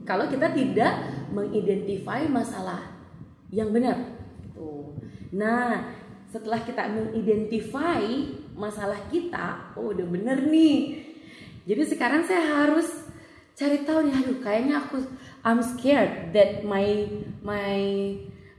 [0.01, 0.93] Kalau kita tidak
[1.29, 2.81] mengidentify masalah
[3.53, 3.93] yang benar.
[4.41, 4.95] Gitu.
[5.37, 5.85] Nah,
[6.31, 7.99] setelah kita mengidentify
[8.55, 11.03] masalah kita, oh udah bener nih.
[11.67, 12.87] Jadi sekarang saya harus
[13.53, 15.03] cari tahu nih, aduh kayaknya aku
[15.43, 17.05] I'm scared that my
[17.43, 17.75] my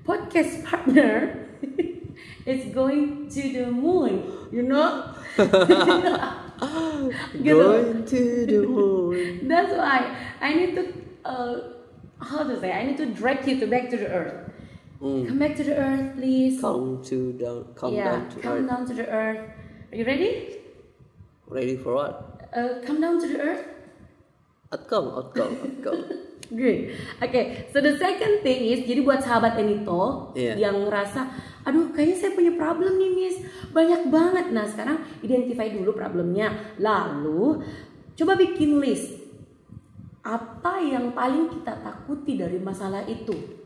[0.04, 1.48] podcast partner
[2.52, 4.20] is going to the moon,
[4.52, 5.08] you know?
[7.34, 7.58] Gitu.
[7.58, 9.50] Going to the moon.
[9.50, 10.84] That's why I need to
[11.26, 11.54] uh,
[12.22, 14.41] how to say I need to drag you to back to the earth.
[15.02, 15.26] Hmm.
[15.26, 16.62] Come back to the earth, please.
[16.62, 17.74] Come to down.
[17.74, 18.68] Come yeah, down to come earth.
[18.70, 19.42] down to the earth.
[19.90, 20.62] Are you ready?
[21.50, 22.14] Ready for what?
[22.54, 23.66] Uh, come down to the earth.
[24.70, 26.02] Outcome, outcome, outcome.
[26.54, 26.94] Great.
[27.18, 30.68] Okay, so the second thing is, jadi buat sahabat Enito Iya.
[30.70, 31.24] yang ngerasa,
[31.64, 33.36] aduh kayaknya saya punya problem nih miss,
[33.72, 34.52] banyak banget.
[34.52, 37.58] Nah sekarang identify dulu problemnya, lalu
[38.14, 39.16] coba bikin list
[40.22, 43.61] apa yang paling kita takuti dari masalah itu.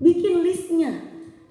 [0.00, 0.92] Bikin listnya.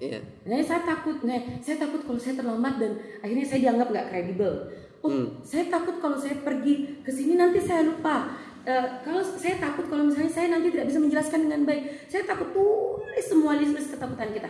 [0.02, 0.20] Iya.
[0.44, 4.52] Nah, saya takut, nah, saya takut kalau saya terlambat dan akhirnya saya dianggap nggak kredibel.
[5.04, 5.26] Oh, Hmm.
[5.44, 8.32] saya takut kalau saya pergi ke sini nanti saya lupa.
[8.64, 12.08] Eh, kalau saya takut kalau misalnya saya nanti tidak bisa menjelaskan dengan baik.
[12.08, 14.48] Saya takut tulis semua list-list ketakutan kita.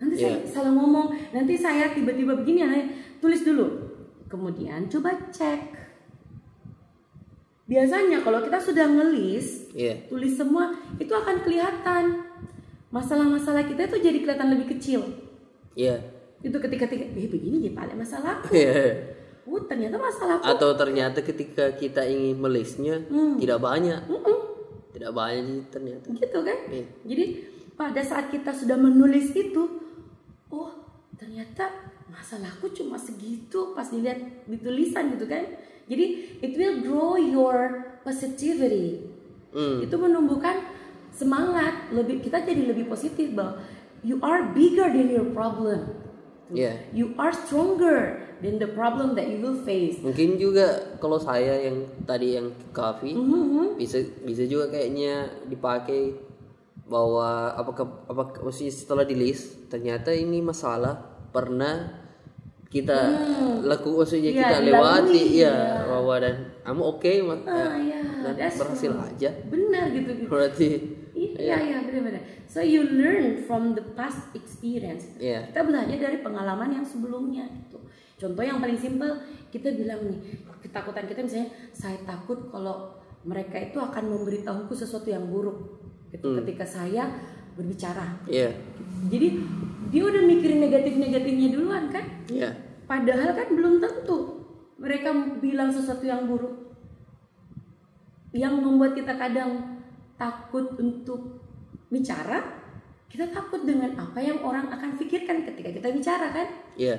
[0.00, 0.48] Nanti saya Iya.
[0.48, 2.80] salah ngomong, nanti saya tiba-tiba begini, nah,
[3.20, 3.68] tulis dulu.
[4.32, 5.60] Kemudian coba cek.
[7.68, 10.08] Biasanya kalau kita sudah ngelis, Iya.
[10.10, 12.04] tulis semua itu akan kelihatan
[12.92, 15.00] masalah-masalah kita itu jadi kelihatan lebih kecil
[15.72, 15.96] Iya.
[16.38, 19.16] itu ketika ketika eh begini dia paling masalah Iya.
[19.42, 23.40] oh ternyata masalahku Atau ternyata ketika kita ingin melistnya Hmm.
[23.40, 24.00] tidak banyak.
[24.92, 26.06] Tidak banyak ternyata.
[26.12, 26.84] gitu kan Iya.
[27.02, 27.24] jadi
[27.72, 29.62] pada saat kita sudah menulis itu
[30.46, 30.70] oh
[31.16, 31.72] ternyata
[32.06, 35.48] masalahku cuma segitu pas dilihat di tulisan gitu kan
[35.82, 36.04] jadi
[36.38, 37.56] it will grow your
[38.04, 39.08] positivity
[39.52, 39.80] Hmm.
[39.80, 40.60] itu menumbuhkan
[41.12, 43.60] semangat lebih kita jadi lebih positif bahwa
[44.02, 46.02] you are bigger than your problem.
[46.52, 46.84] Iya.
[46.92, 49.96] you are stronger than the problem that you will face.
[50.04, 53.80] Mungkin juga kalau saya yang tadi yang coffee Mhm.
[53.80, 56.12] bisa bisa juga kayaknya dipakai
[56.84, 61.00] bahwa apakah apa maksudnya setelah di list ternyata ini masalah
[61.32, 61.88] pernah
[62.68, 63.00] kita
[63.64, 65.56] laku maksudnya Iya, kita lewati ya
[65.88, 69.08] bahwa dan kamu oke mak ah ya dan berhasil right.
[69.16, 69.30] aja.
[69.48, 70.28] Benar gitu gitu.
[70.28, 70.68] Berarti
[71.38, 75.16] iya iya benar-benar so you learn from the past experience.
[75.16, 75.48] Iya.
[75.50, 77.78] kita belajar dari pengalaman yang sebelumnya gitu.
[78.20, 79.18] Contoh yang paling simpel
[79.50, 80.20] kita bilang nih
[80.62, 85.82] ketakutan kita misalnya saya takut kalau mereka itu akan memberitahuku sesuatu yang buruk.
[86.12, 87.08] Gitu, ketika saya
[87.56, 88.20] berbicara.
[88.28, 88.52] Iya.
[89.08, 89.28] Jadi
[89.88, 92.04] dia udah mikirin negatif-negatifnya duluan kan?
[92.28, 92.52] Iya.
[92.84, 94.44] Padahal kan belum tentu
[94.76, 96.76] mereka bilang sesuatu yang buruk.
[98.32, 99.81] Yang membuat kita kadang
[100.22, 101.42] takut untuk
[101.88, 102.38] bicara,
[103.10, 106.46] kita takut dengan apa yang orang akan pikirkan ketika kita bicara kan.
[106.74, 106.94] iya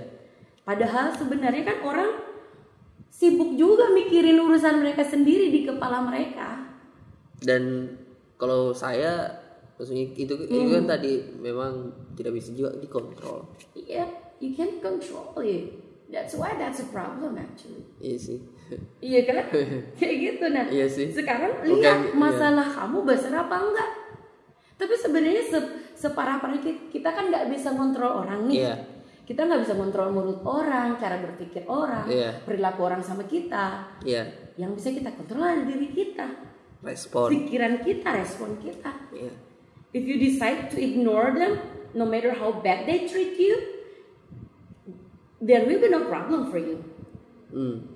[0.61, 2.11] Padahal sebenarnya kan orang
[3.09, 6.59] sibuk juga mikirin urusan mereka sendiri di kepala mereka.
[7.39, 7.91] dan
[8.35, 9.27] kalau saya
[9.75, 10.71] maksudnya itu itu Hmm.
[10.73, 14.07] kan tadi memang tidak bisa juga dikontrol Iya,
[14.39, 15.75] you can control it.
[16.07, 17.83] That's why that's a problem actually.
[17.99, 18.39] iya sih
[18.99, 19.35] Iya kan?
[19.99, 20.65] Kayak gitu nah.
[20.67, 21.07] Iya sih.
[21.11, 22.13] Sekarang Bukan, lihat iya.
[22.13, 23.89] masalah kamu besar apa enggak.
[24.77, 25.59] Tapi sebenarnya se
[25.93, 28.65] separah parah kita kan nggak bisa kontrol orang nih.
[28.65, 28.75] Iya.
[29.23, 32.43] Kita nggak bisa kontrol mulut orang, cara berpikir orang, Iya.
[32.43, 33.95] perilaku orang sama kita.
[34.03, 34.27] iya
[34.59, 36.27] Yang bisa kita kontrol adalah diri kita,
[36.83, 38.91] respon pikiran kita, respon kita.
[39.15, 39.31] iya
[39.95, 41.55] If you decide to ignore them,
[41.95, 43.55] no matter how bad they treat you,
[45.39, 46.83] there will be no problem for you.
[47.53, 47.92] hmm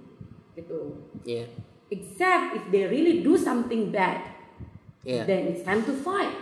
[0.57, 0.79] Gitu.
[1.23, 1.45] iya
[1.87, 4.19] Except if they really do something bad,
[5.07, 6.33] iya then it's time to fight.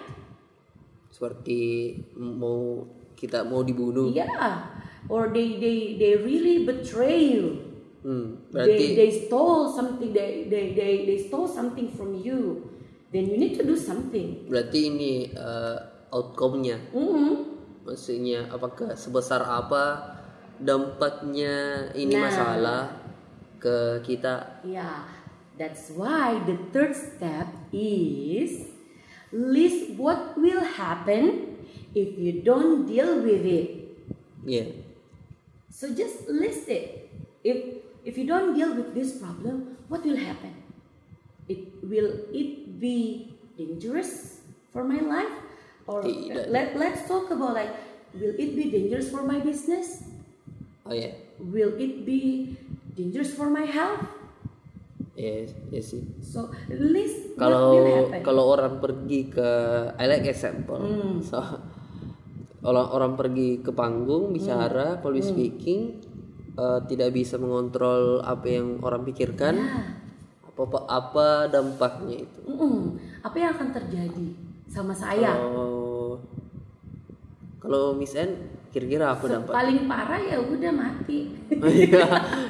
[1.12, 4.73] seperti mau kita mau dibunuh Yeah.
[5.06, 7.62] Or they they they really betray you.
[8.01, 10.10] hmm, They berarti they stole something.
[10.12, 12.65] They they they they stole something from you.
[13.13, 14.49] Then you need to do something.
[14.49, 15.78] berarti ini eh,
[16.10, 17.32] outcome-nya Mhm.
[17.86, 20.17] maksudnya apakah sebesar apa
[20.58, 21.54] dampaknya
[21.93, 22.21] ini Nah.
[22.25, 22.82] masalah
[23.65, 25.10] ke kita Yeah.
[25.58, 28.67] That's why the third step is
[29.32, 31.56] list what will happen
[31.95, 33.88] if you don't deal with it.
[34.43, 34.75] Yeah.
[35.71, 37.08] So just list it.
[37.41, 40.54] If if you don't deal with this problem, what will happen?
[41.47, 44.43] It will it be dangerous
[44.75, 45.32] for my life?
[45.88, 46.51] Or eh, Tidak.
[46.51, 47.71] let let's talk about like
[48.12, 50.04] will it be dangerous for my business?
[50.86, 51.15] oh yeah.
[51.39, 52.56] Will it be
[52.95, 54.08] dangerous for my health?
[55.13, 59.49] iya iya sih So list what will kalau kalau orang pergi ke
[59.95, 61.19] I like example Hmm.
[61.19, 61.39] so
[62.62, 64.36] orang orang pergi ke panggung Hmm.
[64.36, 66.03] bicara public speaking
[66.53, 69.84] eh, tidak bisa mengontrol apa yang orang pikirkan Ya.
[70.45, 72.95] apa apa, apa dampaknya itu Mm-mm.
[73.21, 74.27] Apa yang akan terjadi
[74.65, 75.31] sama saya?
[75.31, 76.19] kalau
[77.58, 78.36] kalau Miss N
[78.75, 81.19] kira-kira apa dampak Paling parah ya udah mati.
[81.63, 82.03] iya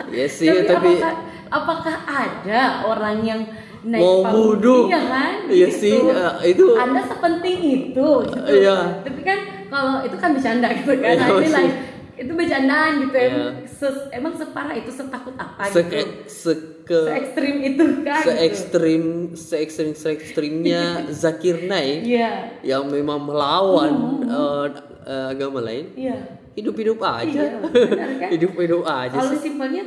[0.10, 1.14] iya sih tapi, tapi apakah,
[1.48, 3.42] apakah ada orang yang
[3.84, 4.90] naik Mau bunuh.
[4.90, 5.34] Iya kan?
[5.46, 5.78] Iya Gitu.
[5.78, 8.10] sih, eh, itu- Anda sepenting itu.
[8.26, 8.50] Gitu.
[8.58, 9.06] Iya.
[9.06, 11.14] Tapi kan kalau itu kan bercanda gitu kan.
[11.14, 11.76] Iya, ini like
[12.16, 13.28] itu bercandaan gitu Iya.
[13.28, 18.32] emang, se- emang separah itu setakut apa se gitu seke se ekstrim itu kan se
[18.32, 18.40] gitu.
[18.42, 19.04] ekstrim
[19.36, 20.84] se ekstrim se ekstrimnya
[21.22, 23.92] Zakir Naik iya yang memang melawan
[24.24, 24.66] eh,
[25.06, 26.18] eh, agama lain iya.
[26.58, 27.30] hidup hidup aja.
[27.30, 28.30] Iya, benar kan?
[28.34, 29.84] hidup hidup aja kalau simpelnya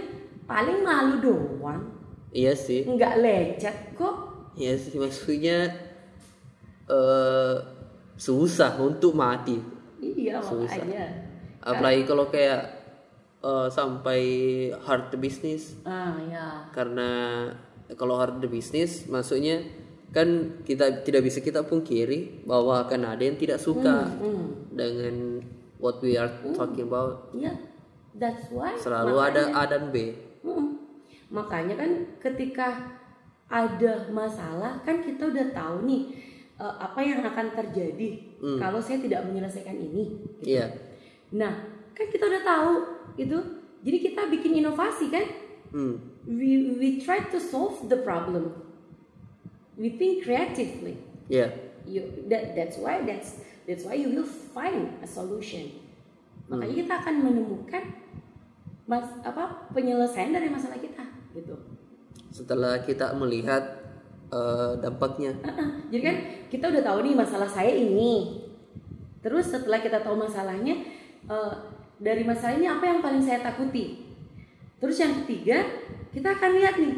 [0.46, 1.82] paling malu doang.
[2.32, 2.86] Iya sih.
[2.86, 4.16] Nggak lecet kok.
[4.54, 5.68] Iya sih maksudnya
[6.88, 7.56] eh
[8.18, 9.58] susah untuk mati.
[9.98, 10.78] Iya Susah.
[10.78, 11.06] makanya.
[11.62, 12.62] Apalagi kalau kayak
[13.42, 14.22] eh, sampai
[14.78, 15.76] hard business.
[15.82, 17.10] Ah ya karena
[17.98, 19.64] kalau hard business maksudnya
[20.08, 24.72] kan kita tidak bisa kita pungkiri bahwa akan ada yang tidak suka hmm.
[24.72, 25.44] dengan
[25.76, 27.52] what we are talking about iya
[28.16, 30.88] that's why selalu ada A dan B Mm-mm.
[31.28, 31.90] Makanya kan
[32.20, 32.96] ketika
[33.48, 36.02] ada masalah kan kita udah tahu nih
[36.56, 38.08] eh, apa yang akan terjadi
[38.60, 40.04] kalau saya tidak menyelesaikan ini.
[40.44, 40.68] iya
[41.28, 41.52] Nah,
[41.92, 42.72] kan kita udah tahu
[43.20, 43.36] itu.
[43.78, 45.26] Jadi kita bikin inovasi kan?
[45.70, 45.94] hmm.
[46.28, 48.67] We we try to solve the problem.
[49.78, 50.98] We think creatively.
[51.30, 51.54] iya
[51.88, 55.70] You that that's why that's that's why you will find a solution.
[56.50, 57.84] Makanya kita akan menemukan
[58.88, 61.04] mas apa penyelesaian dari masalah kita
[61.36, 61.54] gitu.
[62.32, 63.60] setelah kita melihat
[64.32, 65.68] eh, dampaknya Uh-uh.
[65.92, 66.16] Jadi kan
[66.48, 68.44] kita udah tahu nih masalah saya ini.
[69.24, 70.84] Terus setelah kita tahu masalahnya,
[71.28, 71.54] eh,
[72.00, 74.04] dari masalah ini apa yang paling saya takuti?
[74.78, 75.64] Terus yang ketiga,
[76.14, 76.94] kita akan lihat nih,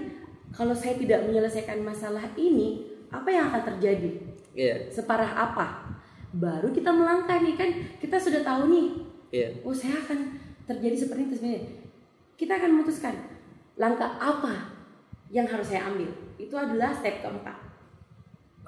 [0.51, 4.11] kalau saya tidak menyelesaikan masalah ini, apa yang akan terjadi?
[4.55, 5.87] iya Separah apa?
[6.35, 8.87] Baru kita melangkah nih kan, kita sudah tahu nih,
[9.31, 11.65] iya oh saya akan terjadi seperti itu sebenarnya.
[12.39, 13.15] Kita akan memutuskan
[13.79, 14.75] langkah apa
[15.31, 16.11] yang harus saya ambil.
[16.39, 17.57] Itu adalah step keempat.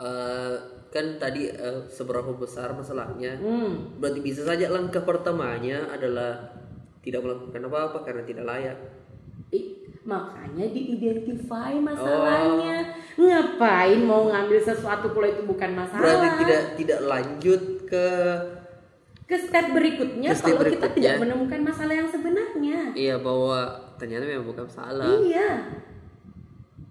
[0.03, 0.57] Eh,
[0.93, 3.97] kan tadi eh, seberapa besar masalahnya Hmm.
[3.97, 6.37] berarti bisa saja langkah pertamanya adalah
[7.01, 8.77] tidak melakukan apa-apa karena tidak layak
[10.03, 12.91] makanya diidentify masalahnya.
[13.13, 16.03] Ngapain mau ngambil sesuatu kalau itu bukan masalah?
[16.03, 18.07] berarti tidak tidak lanjut ke
[19.23, 20.97] Ke step berikutnya Ke step kalau kita berikutnya.
[20.99, 22.79] tidak menemukan masalah yang sebenarnya.
[22.93, 25.51] iya bahwa ternyata memang bukan salah Iya.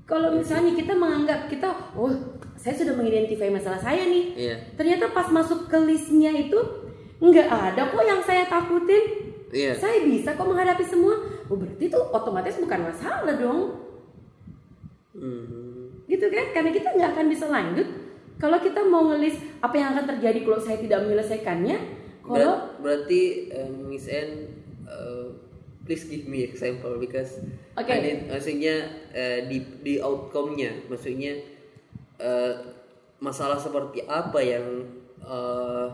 [0.04, 2.12] Kalau misalnya kita menganggap kita, oh
[2.54, 4.26] saya sudah mengidentifikasi masalah saya nih.
[4.38, 6.58] iya Ternyata pas masuk ke listnya itu
[7.18, 9.04] nggak ada kok yang saya takutin.
[9.52, 11.16] iya Saya bisa kok menghadapi semua.
[11.52, 13.62] Oh berarti itu otomatis bukan masalah dong.
[15.12, 16.08] Mhm.
[16.08, 17.88] gitu kan karena kita nggak akan bisa lanjut
[18.36, 21.78] kalau kita mau ngelis apa yang akan terjadi kalau saya tidak menyelesaikannya
[22.24, 24.48] kalau Ber- berarti eh, Miss N
[24.88, 25.26] eh,
[25.84, 27.44] please give me example because
[27.76, 27.92] Oke.
[27.92, 28.76] I need- maksudnya
[29.12, 31.44] eh, di di outcome-nya maksudnya
[32.18, 32.54] eh,
[33.20, 34.88] masalah seperti apa yang
[35.22, 35.88] eh,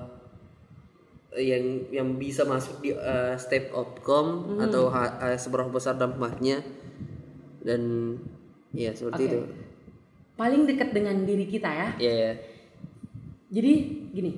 [1.37, 6.61] yang yang bisa masuk di eh, step outcome atau ha- eh, seberapa besar dampaknya.
[7.61, 8.13] Dan
[8.73, 9.29] ya seperti Oke.
[9.31, 9.39] itu.
[10.37, 11.89] Paling dekat dengan diri kita ya.
[11.97, 12.33] Ya ya
[13.47, 13.73] jadi
[14.11, 14.31] gini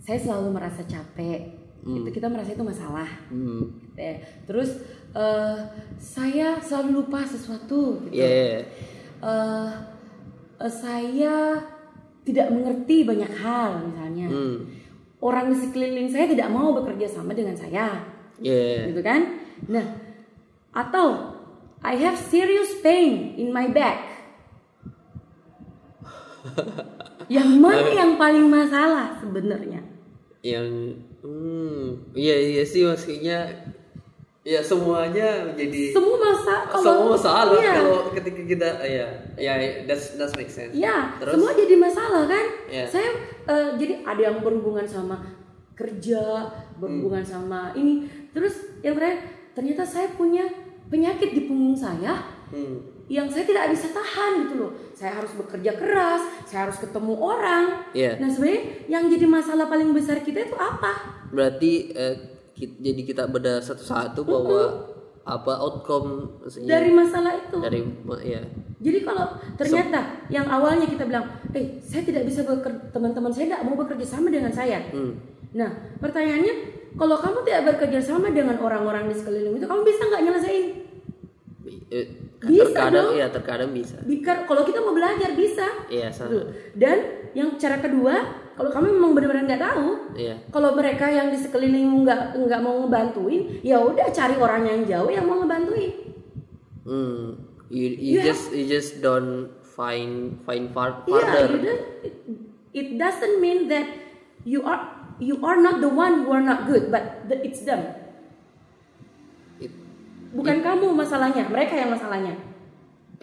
[0.00, 1.66] saya selalu merasa capek.
[1.86, 3.06] Itu kita merasa itu masalah.
[3.30, 3.78] Hmm.
[3.94, 4.82] Eh, terus
[5.14, 5.60] eh,
[5.98, 8.14] saya selalu lupa sesuatu gitu.
[8.16, 8.60] Ya ya.
[9.22, 9.70] Eh,
[10.66, 11.62] eh, saya
[12.26, 14.26] tidak mengerti banyak hal misalnya.
[14.26, 14.66] Hmm.
[15.26, 18.06] Orang di sekeliling saya tidak mau bekerja sama dengan saya.
[18.38, 19.42] Ya gitu kan?
[19.66, 19.86] Nah
[20.70, 21.34] atau
[21.82, 23.98] I have serious pain in my back.
[27.34, 29.82] Yang mana yang paling masalah sebenarnya?
[30.46, 33.50] Yang hmm iya iya sih maksudnya
[34.46, 39.52] ya semuanya menjadi semua masa semua salah iya, kalau ketika kita ya ya
[39.90, 41.34] that's that's make sense ya Terus?
[41.34, 42.86] semua jadi masalah kan Iya.
[42.86, 43.10] saya
[43.50, 45.18] eh, jadi ada yang berhubungan sama
[45.74, 46.46] kerja
[46.78, 47.32] berhubungan Hmm.
[47.42, 50.46] sama ini terus yang terakhir ternyata saya punya
[50.86, 52.22] penyakit di punggung saya
[52.54, 53.10] hmm.
[53.10, 54.70] yang saya tidak bisa tahan gitu loh.
[54.90, 57.86] Saya harus bekerja keras, saya harus ketemu orang.
[57.94, 58.18] Iya.
[58.18, 61.16] Nah sebenarnya yang jadi masalah paling besar kita itu apa?
[61.30, 64.62] berarti eh, ki- jadi kita beda satu-satu bahwa
[65.22, 67.58] apa outcome maksudnya Dari masalah itu.
[67.58, 67.80] dari
[68.24, 68.40] ya
[68.78, 73.62] Jadi kalau ternyata yang awalnya kita bilang, eh saya tidak bisa bekerja, teman-teman saya tidak
[73.62, 74.86] mau bekerja sama dengan saya.
[74.86, 75.12] hmm.
[75.52, 76.54] Nah pertanyaannya,
[76.94, 80.66] kalau kamu tidak bekerja sama dengan orang-orang di sekeliling itu, kamu bisa nggak nyelesain?
[81.88, 82.06] Eh,
[82.38, 83.18] Bisa terkadang dong.
[83.18, 85.66] ya terkadang bisa Bikar, kalau kita mau belajar bisa.
[85.88, 86.98] iya sama Dan
[87.32, 88.14] yang cara kedua,
[88.56, 92.80] kalau kamu memang benar-benar nggak tahu, iya kalau mereka yang di sekelilingmu nggak nggak mau
[92.82, 95.92] ngebantuin, ya udah cari orang yang jauh yang mau ngebantuin.
[96.82, 97.36] hmm.
[97.68, 102.14] you, you You just you just don't find find far Iya, farther don't- it,
[102.72, 103.84] it doesn't mean that
[104.42, 104.88] you are
[105.20, 107.84] you are not the one who are not good, but the, it's them.
[110.32, 112.36] bukan kamu masalahnya mereka yang masalahnya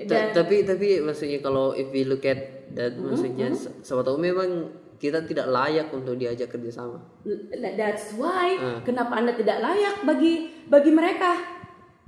[0.09, 4.73] dan tapi tapi maksudnya kalau if we look at that maksudnya se- siapa tahu memang
[5.03, 6.95] kita tidak layak untuk diajak kerjasama.
[7.75, 8.79] that's why Ah.
[8.79, 11.35] kenapa anda tidak layak bagi bagi mereka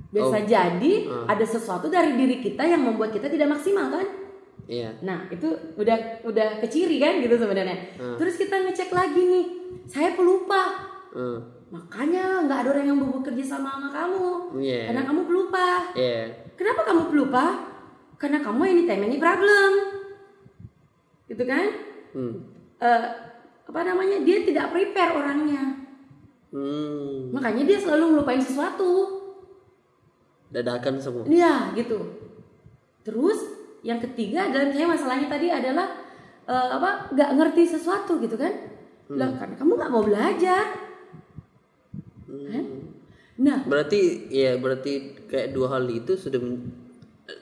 [0.08, 0.48] bisa Oh.
[0.48, 1.36] jadi Ah.
[1.36, 4.08] ada sesuatu dari diri kita yang membuat kita tidak maksimal kan
[4.66, 4.98] Iya.
[4.98, 5.46] Nah itu
[5.78, 7.94] udah udah keciri kan gitu sebenarnya.
[8.02, 8.18] Hmm.
[8.18, 9.44] Terus kita ngecek lagi nih,
[9.86, 10.74] saya pelupa.
[11.14, 11.38] Hmm.
[11.70, 14.58] Makanya nggak ada orang yang mau bekerja sama sama kamu.
[14.58, 14.90] Iya.
[14.90, 15.68] Karena kamu pelupa.
[15.94, 16.50] Iya.
[16.58, 17.44] Kenapa kamu pelupa?
[18.18, 19.70] Karena kamu anytime any problem.
[21.30, 21.66] Gitu kan?
[22.10, 22.55] Hmm.
[22.76, 23.04] Eh,
[23.66, 24.20] apa namanya?
[24.22, 25.62] Dia tidak prepare orangnya.
[26.52, 27.32] Hmm.
[27.34, 28.90] Makanya dia selalu ngelupain sesuatu.
[30.52, 31.24] Dadakan semua.
[31.26, 31.98] Iya gitu.
[33.02, 33.38] Terus
[33.82, 35.86] yang ketiga adalah misalnya masalahnya tadi adalah
[36.46, 38.52] eh, apa nggak ngerti sesuatu gitu kan?
[39.10, 40.64] Lah karena kamu nggak mau belajar.
[42.26, 42.64] Kan?
[43.36, 46.40] Nah Berarti ya berarti kayak dua hal itu sudah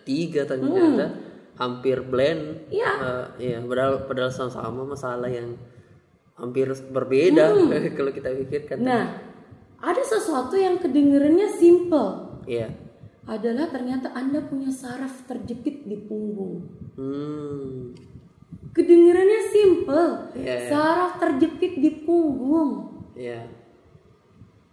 [0.03, 1.12] tiga ternyata
[1.55, 2.67] hampir blend.
[2.69, 2.91] Iya.
[2.99, 5.55] Eh, iya, padahal padahal sama-sama masalah yang
[6.35, 7.55] hampir berbeda
[7.97, 8.83] kalau kita pikirkan.
[8.83, 9.23] nah
[9.79, 12.75] ada sesuatu yang kedengerannya simple Iya.
[13.25, 16.67] adalah ternyata anda punya saraf terjepit di punggung.
[16.99, 17.95] Hmm.
[18.75, 20.69] Kedengerannya simple, Iya, iya.
[20.69, 22.99] saraf terjepit di punggung.
[23.15, 23.47] Iya.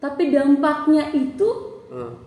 [0.02, 1.50] Tapi dampaknya itu
[1.94, 2.18] Oh.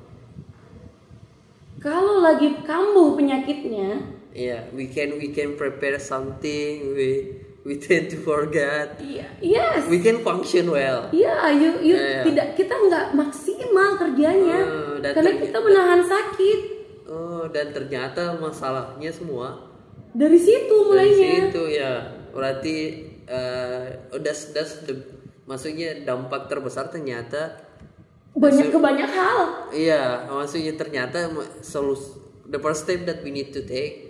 [1.82, 8.18] kalau lagi kambuh penyakitnya, Iya, we can we can prepare something, we we tend to
[8.18, 8.98] forget.
[8.98, 11.06] iya, yes, We can function well.
[11.10, 12.26] iya, you, you iya.
[12.26, 16.60] tidak kita nggak maksimal kerjanya Oh, dan karena kita menahan sakit
[17.06, 19.70] Oh, dan ternyata masalahnya semua
[20.10, 21.30] dari situ dari mulainya.
[21.46, 21.92] situ ya.
[22.30, 22.76] Berarti
[23.24, 24.94] eh udah das the
[25.44, 27.62] maksudnya dampak terbesar ternyata
[28.34, 29.70] Banyak ke banyak hal.
[29.70, 31.30] iya, maksudnya ternyata
[31.62, 34.03] solusi the first step that we need to take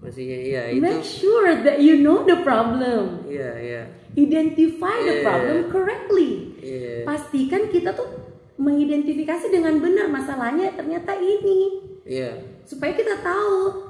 [0.00, 3.24] maksudnya iya itu Make sure that you know the problem.
[3.28, 5.24] iya iya Identify the Iya.
[5.24, 6.30] problem correctly.
[6.58, 8.08] iya Pastikan kita tuh
[8.56, 11.84] mengidentifikasi dengan benar masalahnya ternyata ini.
[12.04, 13.86] iya Supaya kita tahu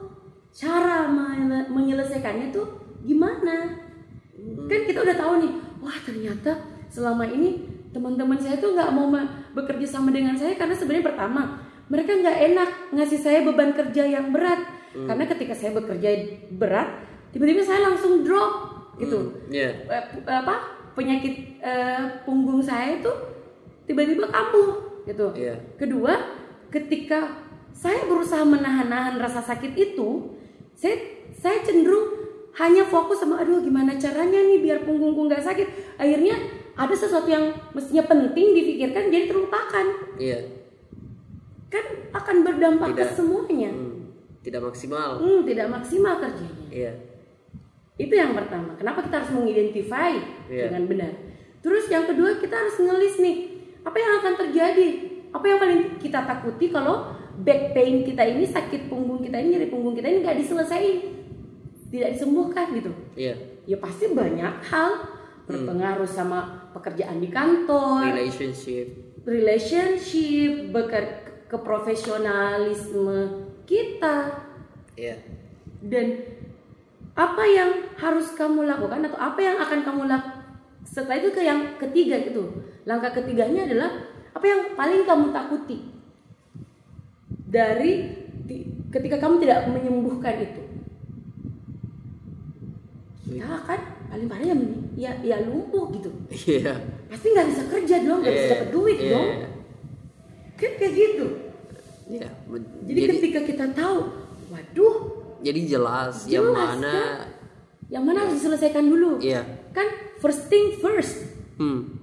[0.50, 1.06] cara
[1.70, 2.66] menyelesaikannya tuh
[3.06, 3.80] gimana.
[4.66, 6.52] Kan kita udah tahu nih, wah ternyata
[6.90, 9.10] selama ini teman-teman saya tuh nggak mau
[9.52, 11.42] bekerja sama dengan saya karena sebenarnya pertama
[11.90, 16.08] mereka nggak enak ngasih saya beban kerja yang berat karena ketika saya bekerja
[16.58, 16.88] berat
[17.30, 18.52] tiba-tiba saya langsung drop
[18.98, 23.12] gitu iya Eh, apa penyakit eh, punggung saya itu
[23.86, 25.32] tiba-tiba kambuh gitu.
[25.34, 25.56] Iya.
[25.74, 26.12] Kedua,
[26.70, 27.42] ketika
[27.74, 30.36] saya berusaha menahan-nahan rasa sakit itu,
[30.76, 30.96] saya
[31.34, 32.20] saya cenderung
[32.58, 35.96] hanya fokus sama aduh gimana caranya nih biar punggungku nggak sakit.
[35.96, 36.36] Akhirnya
[36.76, 39.86] ada sesuatu yang mestinya penting difikirkan jadi terlupakan.
[40.20, 40.38] iya
[41.70, 43.14] Kan akan berdampak ke Tidak.
[43.14, 43.70] semuanya.
[43.70, 43.99] Hmm,
[44.40, 46.66] tidak maksimal Hmm, tidak maksimal kerjanya.
[46.70, 46.92] iya
[47.94, 48.72] Itu yang pertama.
[48.74, 50.16] Kenapa kita harus mengidentify
[50.48, 50.72] Iya.
[50.72, 51.12] dengan benar?
[51.60, 53.36] Terus yang kedua kita harus ngelis nih
[53.84, 54.88] apa yang akan terjadi,
[55.28, 59.68] apa yang paling kita takuti kalau back pain kita ini sakit punggung kita ini nyeri
[59.68, 61.12] punggung kita ini nggak diselesaikan,
[61.92, 62.92] tidak disembuhkan gitu.
[63.14, 63.36] iya
[63.68, 64.90] Ya pasti banyak hal
[65.44, 68.86] berpengaruh sama pekerjaan di kantor, relationship
[69.28, 71.04] relationship, beker
[71.46, 74.16] ke profesionalisme kita.
[74.98, 75.14] Iya.
[75.86, 76.06] Dan
[77.14, 80.38] apa yang harus kamu lakukan atau apa yang akan kamu lakukan
[80.82, 82.50] setelah itu ke yang ketiga gitu.
[82.82, 83.90] Langkah ketiganya adalah
[84.34, 85.86] apa yang paling kamu takuti
[87.46, 88.10] dari
[88.50, 90.62] ti- ketika kamu tidak menyembuhkan itu.
[93.30, 94.56] Kita akan paling parah ya
[94.98, 96.10] ya, ya lumpuh gitu.
[96.34, 96.74] Iya.
[97.06, 99.10] Pasti nggak bisa kerja dong nggak bisa Iya, dapat duit iya.
[99.14, 99.28] dong.
[100.58, 101.49] Kan kayak gitu
[102.10, 102.30] iya.
[102.50, 103.98] Men- jadi, ketika kita tahu
[104.50, 104.96] waduh
[105.40, 107.40] jadi jelas, yang Jelas, mana kan?
[107.88, 109.18] yang mana harus diselesaikan dulu.
[109.18, 109.42] Iya.
[109.72, 109.88] Kan
[110.20, 111.26] first thing first.
[111.56, 111.96] Hmm.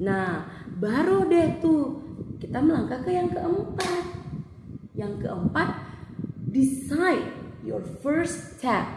[0.00, 0.48] Nah
[0.80, 2.00] baru deh tuh
[2.40, 4.04] kita melangkah ke yang keempat.
[4.96, 5.68] Yang keempat
[6.48, 7.28] decide
[7.62, 8.88] your first step.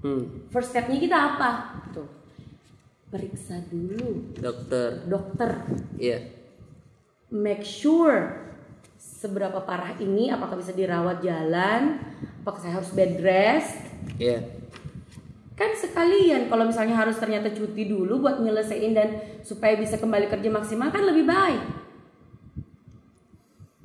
[0.00, 0.46] Hmm.
[0.54, 1.82] First stepnya kita apa?
[1.90, 2.08] Tuh
[3.10, 4.38] periksa dulu.
[4.38, 5.02] Dokter.
[5.10, 5.50] Dokter.
[5.98, 6.30] Iya.
[7.34, 8.47] Make sure
[8.98, 12.02] seberapa parah ini apakah bisa dirawat jalan
[12.42, 13.78] apakah saya harus bed rest?
[14.18, 14.42] Iya.
[15.54, 20.50] Kan sekalian kalau misalnya harus ternyata cuti dulu buat nyelesain dan supaya bisa kembali kerja
[20.50, 21.62] maksimal kan lebih baik.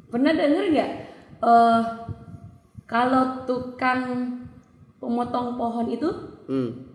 [0.09, 0.91] Pernah denger nggak
[1.43, 1.82] eh
[2.89, 4.01] kalau tukang
[4.97, 6.09] pemotong pohon itu?
[6.49, 6.89] Hmm.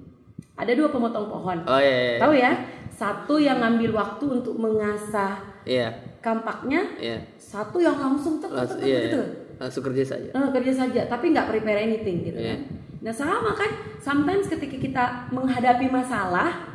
[0.59, 1.59] Ada dua pemotong pohon.
[1.71, 2.53] Oh iya iya tahu ya?
[2.91, 7.19] Satu yang ngambil waktu untuk mengasah iya kampaknya Iya.
[7.35, 9.21] satu yang langsung tek, tek, Langsung, tek, iya, gitu.
[9.57, 10.29] langsung kerja saja.
[10.29, 12.55] Eh, kerja saja tapi nggak prepare anything gitu Iya.
[12.55, 12.61] kan
[12.99, 16.67] nah sama kan sometimes ketika kita menghadapi masalah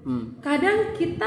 [0.00, 0.38] Hmm.
[0.38, 1.26] kadang kita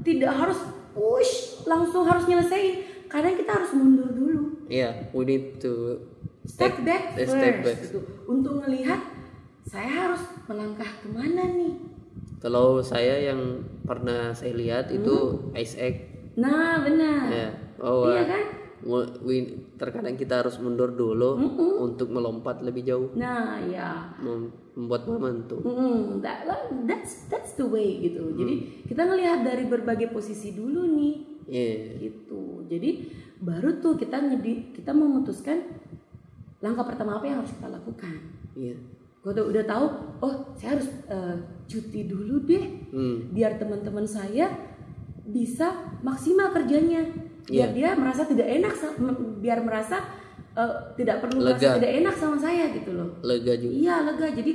[0.00, 0.56] tidak harus
[0.90, 1.32] push
[1.62, 6.00] langsung harus nyelesain kadang kita harus mundur dulu Iya, we need to
[6.42, 7.76] step back first step back.
[7.78, 8.98] gitu untuk melihat
[9.62, 11.76] saya harus melangkah ke mana nih
[12.36, 13.40] Kalau saya yang
[13.82, 15.52] pernah saya lihat itu Hmm.
[15.54, 16.15] ice egg.
[16.36, 17.24] Nah benar.
[17.32, 17.48] Ya,
[17.80, 18.44] bahwa iya kan?
[19.76, 21.36] terkadang kita harus mundur dulu
[21.80, 25.60] untuk melompat lebih jauh, nah ya mem- membuat momentum.
[25.64, 26.46] Mm, that,
[26.84, 28.36] that's that's the way gitu.
[28.36, 31.14] Jadi kita ngelihat dari berbagai posisi dulu nih.
[31.46, 32.66] Iya, gitu.
[32.66, 33.10] Jadi
[33.40, 35.62] baru tuh kita ngedi kita memutuskan
[36.60, 38.16] langkah pertama apa yang harus kita lakukan.
[38.56, 38.76] Iya.
[39.26, 39.86] gue udah, udah tahu
[40.22, 42.62] oh saya harus eh, cuti dulu deh.
[42.94, 43.34] Hmm.
[43.34, 44.46] biar teman-teman saya
[45.26, 45.68] bisa
[46.00, 47.02] maksimal kerjanya
[47.44, 47.74] biar Iya.
[47.74, 48.74] dia merasa tidak enak
[49.38, 50.02] biar merasa
[50.52, 51.54] eh, tidak perlu Lega.
[51.54, 53.72] merasa tidak enak sama saya gitu loh Lega juga.
[53.72, 54.52] iya lega jadi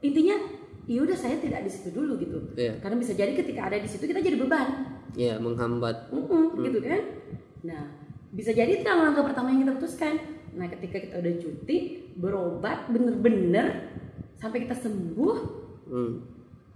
[0.00, 0.36] intinya
[0.84, 2.78] ya udah saya tidak di situ dulu gitu Iya.
[2.78, 4.68] karena bisa jadi ketika ada di situ kita jadi beban
[5.12, 6.10] Iya, menghambat.
[6.10, 7.02] Mm-mm, gitu kan
[7.60, 7.82] nah
[8.30, 10.14] bisa jadi itu langkah pertama yang kita putuskan
[10.52, 11.78] nah ketika kita udah cuti
[12.14, 13.90] berobat bener-bener
[14.36, 15.36] sampai kita sembuh
[15.84, 16.22] Hmm.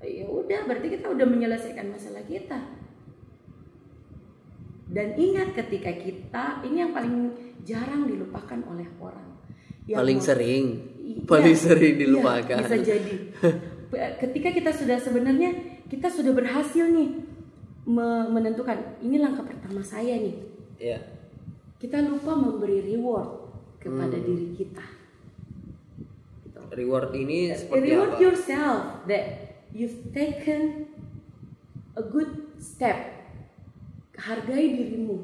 [0.00, 2.58] ya udah berarti kita udah menyelesaikan masalah kita
[4.94, 9.26] dan ingat ketika kita ini yang paling jarang dilupakan oleh orang
[9.84, 10.64] Yang Paling mau- sering,
[10.96, 12.56] Iya, paling sering iya, dilupakan.
[12.56, 13.14] bisa jadi
[14.22, 15.50] ketika kita sudah sebenarnya
[15.84, 17.20] kita sudah berhasil nih
[17.84, 20.36] me- menentukan ini langkah pertama saya nih
[20.76, 20.98] Iya.
[21.76, 24.24] kita lupa memberi reward kepada Hmm.
[24.24, 24.86] diri kita
[26.40, 26.60] Gitu.
[26.72, 28.20] Reward ini seperti reward apa?
[28.20, 29.24] yourself that
[29.70, 30.88] you've taken
[31.92, 33.23] a good step
[34.18, 35.16] hargai dirimu.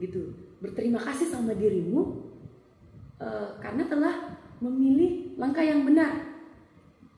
[0.00, 0.34] Gitu.
[0.62, 2.22] Berterima kasih sama dirimu
[3.20, 4.14] eh, karena telah
[4.62, 6.32] memilih langkah yang benar.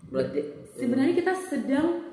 [0.09, 0.41] Berarti
[0.77, 2.05] sebenarnya kita sedang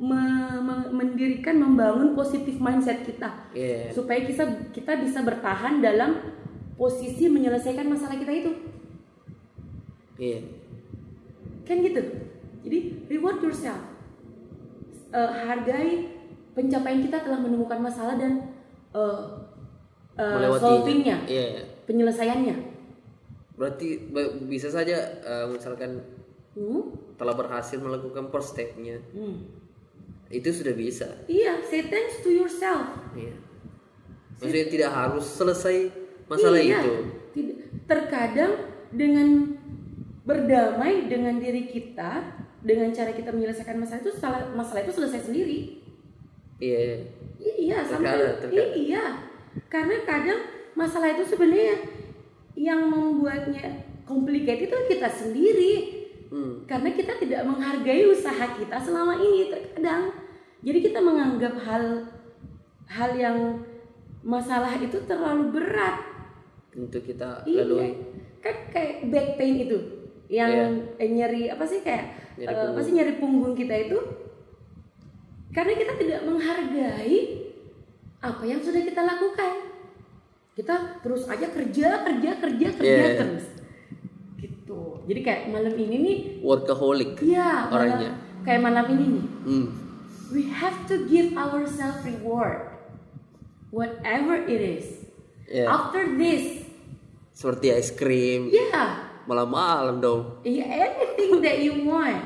[0.00, 3.50] me- me- mendirikan membangun positif mindset kita.
[3.52, 3.92] Iya.
[3.92, 6.16] supaya kita kita bisa bertahan dalam
[6.78, 8.52] posisi menyelesaikan masalah kita itu.
[10.16, 10.40] Iya.
[11.66, 12.02] kan gitu.
[12.66, 13.78] Jadi reward yourself.
[15.10, 16.19] Eh, hargai
[16.60, 18.52] pencapaian kita telah menemukan masalah dan
[18.92, 19.20] eh,
[20.20, 21.64] Melewati solvingnya Iya.
[21.88, 22.56] penyelesaiannya
[23.56, 24.08] Berarti
[24.44, 26.82] bisa saja eh, misalkan Hmm?
[27.14, 28.98] telah berhasil melakukan first step-nya.
[29.10, 29.46] Hmm.
[30.28, 31.06] Itu sudah bisa.
[31.26, 33.38] iya say thanks to yourself Iya.
[34.34, 35.76] Maksudnya tidak harus selesai
[36.26, 36.92] masalah Iya, itu.
[37.32, 37.56] tidak.
[37.86, 38.52] terkadang
[38.90, 39.54] dengan
[40.20, 42.22] berdamai dengan diri kita
[42.60, 45.79] dengan cara kita menyelesaikan masalah itu salah- masalah itu selesai sendiri
[46.60, 47.08] Iya.
[47.40, 48.70] Iya, terkadang.
[48.76, 49.04] iya.
[49.72, 50.40] Karena kadang
[50.76, 51.76] masalah itu sebenarnya
[52.54, 55.72] yang membuatnya complicated itu kita sendiri.
[56.30, 56.62] Hmm.
[56.68, 60.14] Karena kita tidak menghargai usaha kita selama ini terkadang.
[60.60, 62.06] Jadi kita menganggap hal
[62.86, 63.64] hal yang
[64.20, 65.96] masalah itu terlalu berat.
[66.76, 67.64] Untuk kita Iya.
[67.66, 67.96] lalui.
[68.44, 69.78] Kan kayak back pain itu
[70.30, 73.98] yang eh, nyeri apa sih kayak Nyeri eh, apa sih nyeri punggung kita itu
[75.50, 77.16] karena kita tidak menghargai
[78.20, 79.52] apa yang sudah kita lakukan.
[80.52, 83.16] Kita terus aja kerja, kerja, kerja, kerja Iya.
[83.16, 83.44] terus.
[84.36, 84.80] Gitu.
[85.06, 87.18] Jadi kayak malam ini nih, Workaholic.
[87.20, 88.10] iya, malam- Orangnya.
[88.42, 89.66] kayak malam ini nih, Hmm.
[90.30, 92.60] we have to give ourselves reward,
[93.70, 94.86] whatever it is.
[95.46, 95.66] Iya.
[95.66, 96.62] After this,
[97.32, 98.52] Seperti es krim.
[98.52, 100.42] yeah, Malam-malam dong.
[100.42, 102.20] Yeah, anything that you want.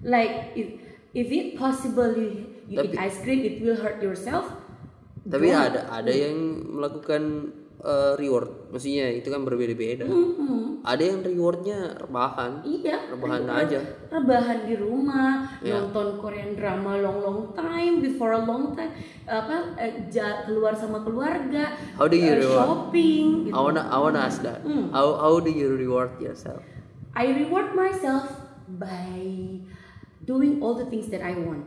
[0.00, 0.78] Like if
[1.10, 4.52] if it possible you, you eat Tapi- ice cream, it will hurt yourself.
[5.24, 5.60] Tapi don't.
[5.66, 6.36] ada ada yang
[6.70, 8.74] melakukan eh, reward.
[8.74, 10.02] Maksudnya itu kan berbeda-beda.
[10.02, 10.82] Mhm.
[10.82, 12.58] Ada yang rewardnya rebahan.
[12.66, 13.06] Iya.
[13.06, 13.78] Rebahan re- aja.
[14.10, 15.86] Rebahan di rumah, Iya.
[15.86, 18.90] nonton Korean drama long long time before a long time,
[19.24, 22.58] apa ja- keluar sama keluarga, How do you eh, reward?
[22.58, 23.26] shopping.
[23.46, 23.54] Gitu.
[23.54, 24.58] I wanna I wanna ask that.
[24.66, 24.90] Hmm.
[24.90, 26.58] How how do you reward yourself?
[27.14, 28.26] I reward myself
[28.66, 29.22] by
[30.20, 31.62] doing all the things that I want.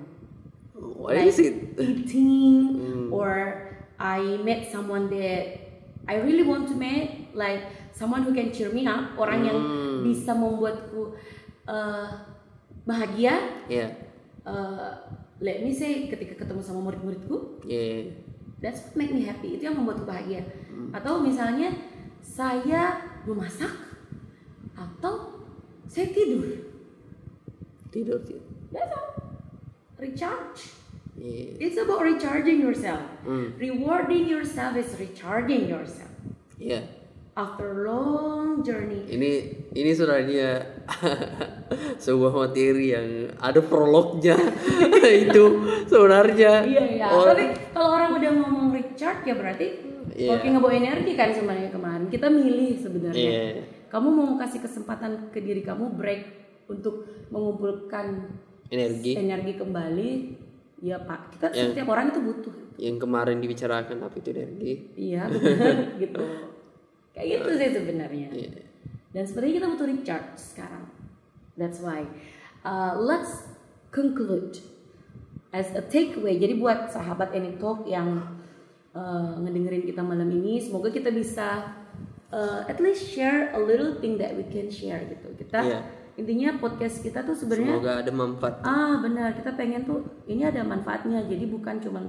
[0.81, 1.53] What like is it?
[1.77, 3.13] eating Hmm.
[3.13, 3.29] or
[4.01, 5.61] I met someone that
[6.09, 7.61] I really want to meet like
[7.93, 10.01] someone who can cheer me up orang yang Hmm.
[10.01, 11.13] bisa membuatku
[11.69, 12.09] uh,
[12.81, 13.37] bahagia
[13.69, 13.93] Yeah.
[14.41, 14.97] uh,
[15.37, 18.09] let me say ketika ketemu sama murid-muridku Yeah.
[18.57, 20.89] that's what make me happy itu yang membuatku bahagia Hmm.
[20.89, 21.69] atau misalnya
[22.25, 22.97] saya
[23.29, 23.69] memasak
[24.73, 25.45] atau
[25.85, 26.73] saya tidur
[27.91, 28.39] Tidur sih.
[28.71, 29.30] that's all
[30.01, 30.81] recharge
[31.11, 31.59] Iya.
[31.61, 33.03] It's about recharging yourself.
[33.21, 33.53] Hmm.
[33.55, 36.09] Rewarding yourself is recharging yourself.
[36.57, 36.81] Iya.
[37.31, 39.05] After long journey.
[39.05, 39.31] Ini
[39.69, 40.65] ini sebenarnya
[42.05, 44.33] sebuah materi yang ada prolognya
[45.29, 45.43] itu
[45.85, 46.65] sebenarnya.
[46.65, 47.05] Iya iya.
[47.07, 49.67] Orang- Tapi kalau orang udah ngomong recharge ya berarti
[50.11, 50.27] Iya.
[50.33, 52.09] talking about energi kan sebenarnya kemarin.
[52.09, 53.19] Kita milih sebenarnya.
[53.21, 53.63] Iya.
[53.87, 56.21] Kamu mau kasih kesempatan ke diri kamu break
[56.65, 58.31] untuk mengumpulkan
[58.71, 60.09] energi energi kembali.
[60.81, 62.55] Ya Pak, kita Yang- setiap orang itu butuh.
[62.81, 64.73] yang kemarin dibicarakan apa itu energi.
[64.97, 66.23] Iya benar gitu.
[67.13, 68.27] Kayak gitu sih sebenarnya.
[68.33, 68.51] Iya.
[69.13, 70.89] Dan sebenarnya kita butuh recharge sekarang.
[71.53, 72.09] That's why.
[72.63, 73.45] Uh, let's
[73.91, 74.57] conclude
[75.51, 76.41] as a takeaway.
[76.41, 78.39] Jadi buat sahabat Any Talk yang
[78.97, 81.77] uh, ngedengerin kita malam ini, semoga kita bisa
[82.31, 85.29] uh, at least share a little thing that we can share gitu.
[85.37, 85.79] Kita Iya.
[86.21, 90.61] Intinya podcast kita tuh sebenarnya Semoga ada manfaat ah benar kita pengen tuh ini ada
[90.61, 91.25] manfaatnya.
[91.25, 92.05] Jadi bukan cuman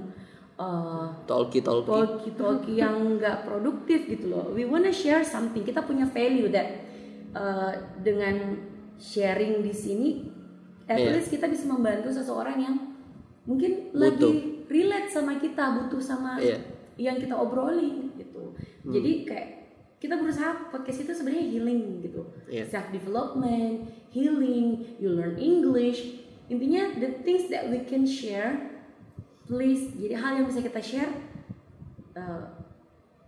[0.55, 1.89] uh, talkie talkie.
[1.89, 4.53] talky talky yang nggak produktif gitu loh.
[4.53, 5.65] We wanna share something.
[5.65, 6.67] Kita punya value that
[7.33, 8.61] uh, dengan
[8.95, 10.09] sharing di sini,
[10.85, 11.17] at Iya.
[11.17, 12.75] least kita bisa membantu seseorang yang
[13.43, 13.99] mungkin Butuh.
[13.99, 14.31] lagi
[14.69, 16.61] relate sama kita, butuh sama Iya.
[16.95, 18.53] yang kita obrolin gitu.
[18.85, 19.49] Jadi kayak
[19.97, 22.67] kita berusaha podcast itu sebenarnya healing gitu, Iya.
[22.67, 26.21] self development, healing, you learn English.
[26.45, 28.69] Intinya the things that we can share
[29.43, 31.11] please jadi hal yang bisa kita share
[32.13, 32.47] uh,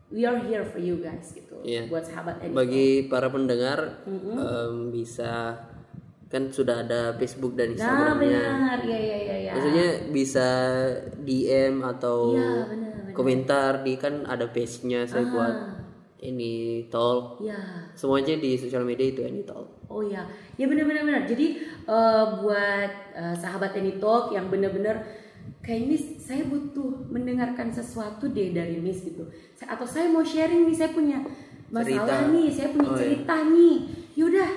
[0.08, 1.90] we are here for you guys gitu Iya.
[1.90, 2.40] buat sahabat.
[2.52, 5.58] Bagi para pendengar em, bisa
[6.26, 8.42] kan sudah ada Facebook dan nah Instagramnya.
[8.44, 10.48] benar ya ya ya ya Maksudnya bisa
[11.20, 13.14] DM atau Iya, benar, benar.
[13.14, 15.56] komentar di kan ada page-nya saya buat
[16.22, 17.40] ini talk.
[17.40, 17.60] ya
[17.94, 19.85] Semuanya di sosial media itu ini talk.
[19.96, 20.28] Oh ya
[20.60, 21.48] ya benar benar benar jadi
[21.88, 25.08] uh, buat uh, sahabat Any Talk yang benar-benar
[25.64, 29.26] kayak Miss saya butuh mendengarkan sesuatu deh dari Miss gitu.
[29.66, 31.22] Atau saya mau sharing nih saya punya
[31.74, 32.34] masalah Cerita.
[32.34, 33.02] nih saya punya Oh, iya.
[33.02, 33.76] cerita nih.
[34.14, 34.50] Yaudah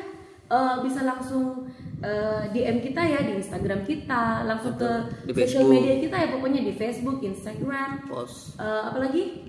[0.49, 1.65] uh, bisa langsung
[2.05, 4.91] uh, DM kita ya di Instagram kita langsung ke
[5.29, 8.05] di social media kita ya pokoknya di Facebook Instagram.
[8.05, 8.57] Post.
[8.61, 9.49] Uh, apalagi?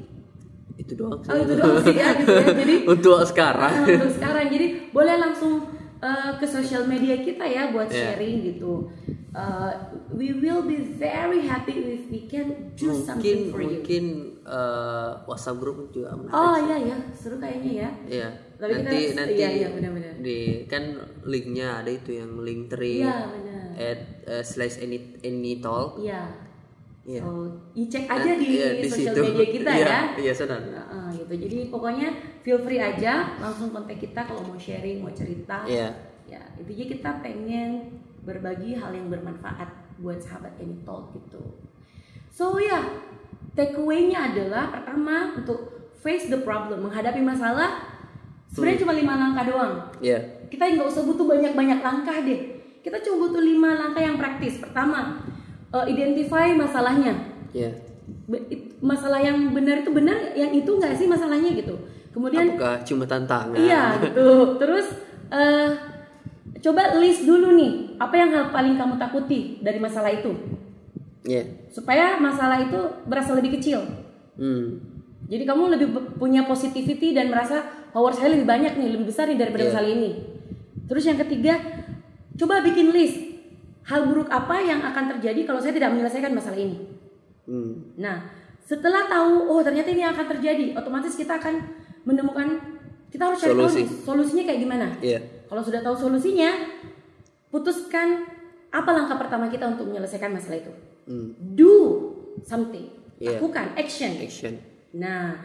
[0.79, 1.29] Itu doang sih.
[1.31, 2.47] oh itu doang sih ya gitu ya.
[2.63, 3.73] Jadi Untuk sekarang.
[3.83, 4.45] Nah, untuk sekarang.
[4.47, 5.53] Jadi boleh langsung
[5.99, 8.15] uh, ke sosial media kita ya buat Yeah.
[8.15, 8.89] sharing gitu.
[9.29, 9.69] Uh,
[10.09, 13.77] we will be very happy if we can do mungkin something for you.
[13.77, 14.03] mungkin
[14.41, 16.33] eh, WhatsApp group juga menarik.
[16.33, 17.89] Oh iya ya, seru kayaknya ya.
[18.09, 18.29] Iya.
[18.57, 20.13] Tapi nanti kita- nanti iya, iya, benar-benar.
[20.17, 20.83] di kan
[21.23, 23.63] linknya ada itu yang link tree Iya benar.
[23.77, 26.01] at eh, slash any any talk.
[26.01, 26.48] Iya.
[27.09, 27.25] Iya.
[27.25, 29.25] So, dicek aja di, Iya, di sosial situ.
[29.33, 29.99] media kita Iya, ya.
[30.21, 30.57] Iya sudah.
[30.61, 31.33] Heeh, gitu.
[31.49, 32.07] Jadi pokoknya
[32.45, 35.65] feel free aja langsung kontak kita kalau mau sharing, mau cerita.
[35.65, 35.89] Iya.
[36.29, 41.41] Ya, intinya kita pengen berbagi hal yang bermanfaat buat sahabat Any Talk gitu.
[42.29, 42.77] So ya,
[43.57, 47.89] takeaway-nya adalah pertama untuk face the problem, menghadapi masalah
[48.53, 49.73] sebenarnya cuma lima langkah doang.
[49.97, 50.45] Iya.
[50.53, 52.61] Kita nggak usah butuh banyak-banyak langkah deh.
[52.85, 54.61] Kita cuma butuh lima langkah yang praktis.
[54.61, 55.25] Pertama,
[55.69, 57.13] eh, identify masalahnya.
[57.51, 57.71] Iya.
[58.25, 61.77] Be- it- masalah yang benar itu benar, yang itu nggak sih masalahnya gitu.
[62.09, 63.53] Kemudian Apakah cuma tantangan?
[63.53, 64.57] Iya gitu.
[64.57, 64.85] Terus
[65.29, 65.69] eh
[66.59, 70.33] coba list dulu nih apa yang hal paling kamu takuti dari masalah itu
[71.21, 71.69] Iya.
[71.69, 73.85] supaya masalah itu berasa lebih kecil.
[74.35, 74.81] Hmm.
[75.29, 77.61] Jadi kamu lebih punya positivity dan merasa
[77.93, 79.69] power saya lebih banyak nih, lebih besar nih daripada Iya.
[79.69, 80.11] masalah ini.
[80.89, 81.53] Terus yang ketiga,
[82.33, 83.28] coba bikin list
[83.89, 86.77] hal buruk apa yang akan terjadi kalau saya tidak menyelesaikan masalah ini.
[87.49, 87.97] Hmm.
[87.97, 88.29] Nah,
[88.61, 91.65] setelah tahu oh ternyata ini akan terjadi, otomatis kita akan
[92.05, 92.61] menemukan
[93.09, 93.81] kita harus cari tahu Solusi.
[93.81, 94.87] nih, solusinya kayak gimana.
[95.01, 95.19] Iya.
[95.49, 96.53] Kalau sudah tahu solusinya,
[97.49, 98.29] putuskan
[98.69, 100.73] apa langkah pertama kita untuk menyelesaikan masalah itu.
[101.09, 101.33] Hmm.
[101.57, 101.73] Do
[102.45, 102.93] something.
[103.17, 103.41] Iya.
[103.41, 104.13] Lakukan action.
[104.21, 104.61] Action.
[104.93, 105.41] Nah,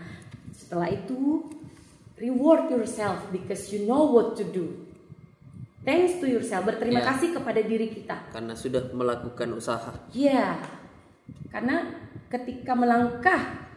[0.52, 1.48] setelah itu
[2.20, 4.83] reward yourself because you know what to do.
[5.84, 6.64] Thanks to yourself.
[6.64, 7.08] Berterima Iya.
[7.12, 8.16] kasih kepada diri kita.
[8.32, 9.92] Karena sudah melakukan usaha.
[10.10, 10.56] Ya,
[11.52, 11.92] karena
[12.26, 13.68] ketika melangkah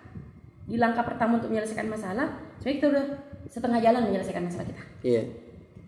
[0.64, 3.06] di langkah pertama untuk menyelesaikan masalah, sebenarnya kita udah
[3.48, 4.84] setengah jalan menyelesaikan masalah kita.
[5.04, 5.24] Iya.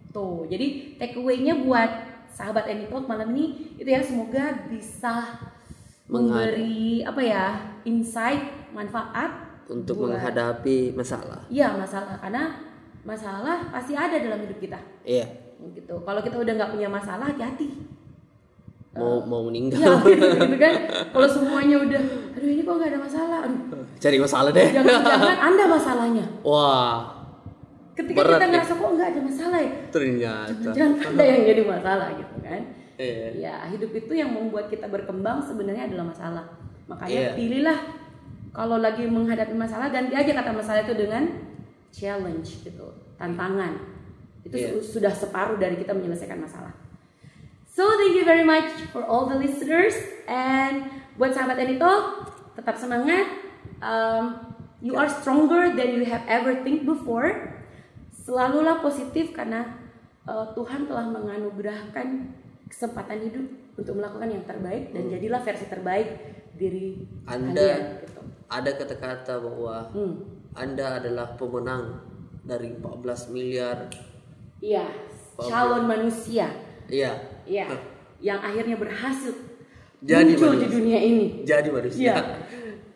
[0.09, 1.91] Tuh, jadi takeaway-nya buat
[2.29, 5.39] sahabat Any Talk malam ini itu ya semoga bisa
[6.05, 7.43] memberi apa ya
[7.83, 11.45] insight, manfaat Untuk buat- menghadapi masalah.
[11.47, 12.57] Iya masalah karena
[13.05, 14.79] masalah pasti ada dalam hidup kita.
[15.05, 15.48] Iya.
[15.59, 15.93] Gitu.
[15.93, 17.67] Kalau kita udah nggak punya masalah, hati-hati.
[18.89, 20.01] Mau mau meninggal.
[20.01, 20.73] Iya, gitu kan.
[21.13, 22.01] Kalau semuanya udah,
[22.33, 23.39] aduh ini kok nggak ada masalah.
[23.45, 24.67] Aduh, Cari masalah deh.
[24.71, 26.25] jangan-jangan anda masalahnya.
[26.41, 26.97] Wah.
[27.93, 28.51] Ketika Berat kita nih.
[28.55, 30.69] ngerasa kok nggak ada masalah ya, Ternyata.
[30.71, 32.61] jangan anda yang jadi masalah gitu kan.
[32.95, 33.27] Iya.
[33.35, 36.45] Ya hidup itu yang membuat kita berkembang sebenarnya adalah masalah.
[36.87, 37.31] Makanya Iya.
[37.35, 37.79] pilihlah
[38.49, 41.27] kalau lagi menghadapi masalah ganti aja kata masalah itu dengan
[41.91, 42.87] challenge gitu,
[43.19, 43.98] tantangan.
[44.49, 46.73] Itu su- sudah separuh dari kita menyelesaikan masalah.
[47.65, 49.95] So thank you very much for all the listeners
[50.25, 53.29] and buat sahabat Enito tetap semangat.
[53.79, 57.29] Um, you are stronger than you have ever think before.
[58.11, 59.79] Selalulah positif karena
[60.23, 62.07] uh, Tuhan telah menganugerahkan
[62.67, 66.07] kesempatan hidup untuk melakukan yang terbaik dan jadilah versi terbaik
[66.53, 67.81] diri Anda kalian.
[68.03, 68.21] Gitu.
[68.49, 70.13] ada kata-kata bahwa Hmm.
[70.51, 72.01] Anda adalah pemenang
[72.41, 73.87] dari 14 miliar.
[74.59, 74.85] Iya,
[75.35, 76.47] calon manusia.
[76.85, 77.11] Iya.
[77.43, 77.65] Iya,
[78.19, 79.33] yang akhirnya berhasil
[79.99, 80.75] Jadi muncul di manusia.
[80.75, 81.25] dunia ini.
[81.41, 81.99] Jadi manusia.
[82.03, 82.15] Iya.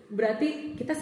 [0.09, 0.93] Berarti kita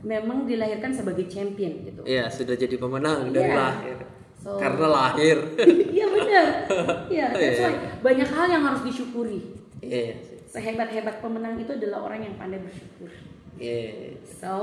[0.00, 2.00] memang dilahirkan sebagai champion gitu.
[2.04, 3.56] Iya, sudah jadi pemenang dari Iya.
[3.56, 3.96] lahir.
[4.38, 5.36] So- Karena lahir.
[5.96, 6.46] Iya benar.
[7.08, 7.64] Iya, that's Iya.
[7.64, 9.40] why banyak hal yang harus disyukuri.
[9.80, 10.14] Iya.
[10.18, 10.36] sih.
[10.48, 13.10] Sehebat-hebat pemenang itu adalah orang yang pandai bersyukur.
[13.56, 14.14] Iya.
[14.22, 14.54] So,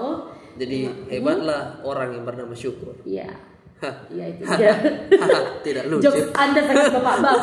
[0.56, 2.96] Jadi hebatlah orang yang bernama syukur.
[3.04, 3.28] iya.
[3.28, 3.55] Hah.
[4.12, 4.74] Iya itu dia.
[5.66, 6.04] Tidak lucu.
[6.10, 7.38] Jokes Anda sangat bapak-bapak.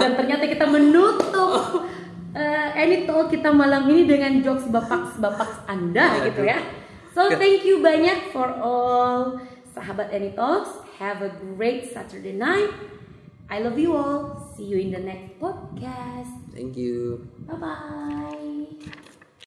[0.00, 1.84] Dan ternyata kita menutup
[2.36, 6.60] eh any talk kita malam ini dengan jokes bapak-bapak Anda gitu ya.
[7.16, 9.40] So thank you banyak for all
[9.72, 10.84] sahabat Any Talks.
[11.00, 12.72] Have a great Saturday night.
[13.48, 14.36] I love you all.
[14.52, 16.52] See you in the next podcast.
[16.52, 17.24] Thank you.
[17.48, 18.65] Bye bye.